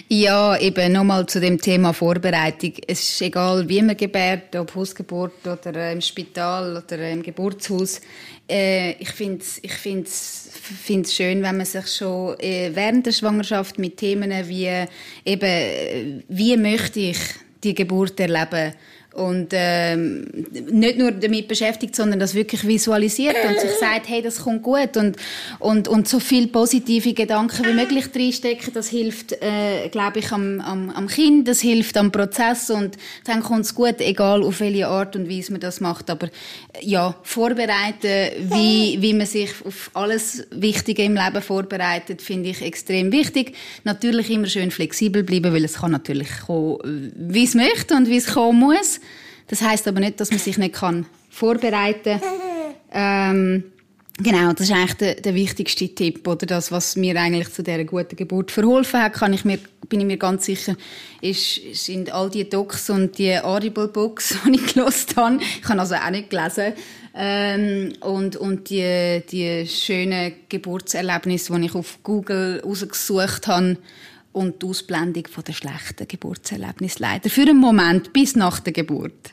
[0.09, 2.73] Ja, eben nochmal zu dem Thema Vorbereitung.
[2.85, 7.99] Es ist egal, wie man gebärt, ob Hausgeburt oder äh, im Spital oder im Geburtshaus.
[8.47, 13.11] Äh, ich finde es ich find's, find's schön, wenn man sich schon äh, während der
[13.11, 14.85] Schwangerschaft mit Themen wie
[15.25, 17.17] eben, äh, wie möchte ich
[17.64, 18.74] die Geburt erleben.
[19.14, 20.26] Und ähm,
[20.72, 24.97] nicht nur damit beschäftigt, sondern das wirklich visualisiert und sich sagt, hey, das kommt gut
[24.97, 25.18] und,
[25.59, 30.59] und, und so viel positive Gedanken wie möglich reinstecken, das hilft, äh, glaube ich, am,
[30.61, 34.88] am, am Kind, das hilft am Prozess und dann kommt es gut, egal auf welche
[34.88, 36.09] Art und Weise man das macht.
[36.09, 36.30] Aber
[36.82, 43.11] ja, vorbereiten, wie, wie man sich auf alles Wichtige im Leben vorbereitet, finde ich extrem
[43.11, 43.55] wichtig.
[43.84, 48.18] Natürlich immer schön flexibel bleiben, weil es kann natürlich kommen, wie es möchte und wie
[48.18, 48.99] es kommen muss.
[49.54, 52.20] Das heißt aber nicht, dass man sich nicht kann vorbereiten.
[52.91, 53.64] Ähm,
[54.18, 57.84] genau, das ist eigentlich der, der, wichtigste Tipp oder das, was mir eigentlich zu dieser
[57.84, 60.76] guten Geburt verholfen hat, kann ich mir, bin ich mir ganz sicher,
[61.22, 65.39] ist, sind all die Docs und die Audible Books, die ich gelesen habe.
[65.62, 66.74] Ich habe also auch nicht gelesen.
[67.14, 73.78] Ähm, und, und die, die schönen Geburtserlebnisse, die ich auf Google rausgesucht habe,
[74.32, 79.32] und die Ausblendung der schlechten Geburtserlebnis leider für einen Moment bis nach der Geburt.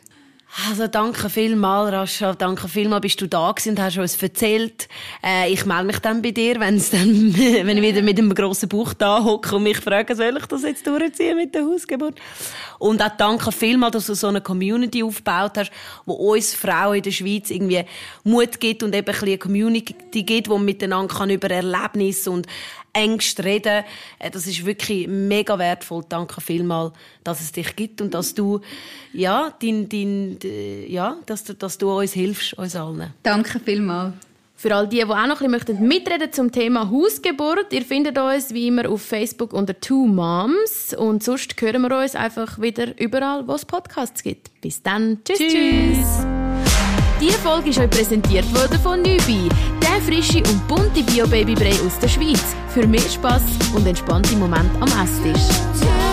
[0.68, 2.34] Also danke vielmals, Rascha.
[2.34, 4.88] Danke vielmals, bist du da gewesen und hast uns erzählt.
[5.24, 8.68] Äh, ich melde mich dann bei dir, wenn's dann, wenn ich wieder mit einem grossen
[8.68, 12.18] Buch da hocke und mich frage, soll ich das jetzt durchziehen mit der Hausgeburt?
[12.80, 15.70] Und auch danke vielmals, dass du so eine Community aufgebaut hast,
[16.04, 17.84] wo uns Frauen in der Schweiz irgendwie
[18.24, 22.30] Mut gibt und eben ein bisschen eine Community gibt, wo man miteinander kann über Erlebnisse
[22.30, 22.46] und
[22.92, 23.84] Ängste reden.
[24.18, 26.04] Äh, das ist wirklich mega wertvoll.
[26.08, 26.92] Danke vielmals,
[27.24, 28.60] dass es dich gibt und dass du,
[29.12, 30.38] ja, dein, dein,
[30.88, 33.12] ja, dass, du, dass du uns hilfst, uns allen.
[33.22, 34.14] Danke vielmals.
[34.60, 38.52] Für all die, die auch noch ein bisschen mitreden zum Thema Hausgeburt, ihr findet uns
[38.52, 43.48] wie immer auf Facebook unter Two Moms und sonst hören wir uns einfach wieder überall,
[43.48, 44.50] wo es Podcasts gibt.
[44.60, 45.20] Bis dann.
[45.24, 45.38] Tschüss.
[45.38, 45.52] tschüss.
[45.52, 46.39] tschüss.
[47.20, 49.48] Diese Folge ist euch präsentiert worden von Nübi,
[49.82, 52.42] der frische und bunte Bio-Baby-Brei aus der Schweiz.
[52.68, 53.42] Für mehr Spass
[53.74, 56.09] und entspannte Momente am Esstisch.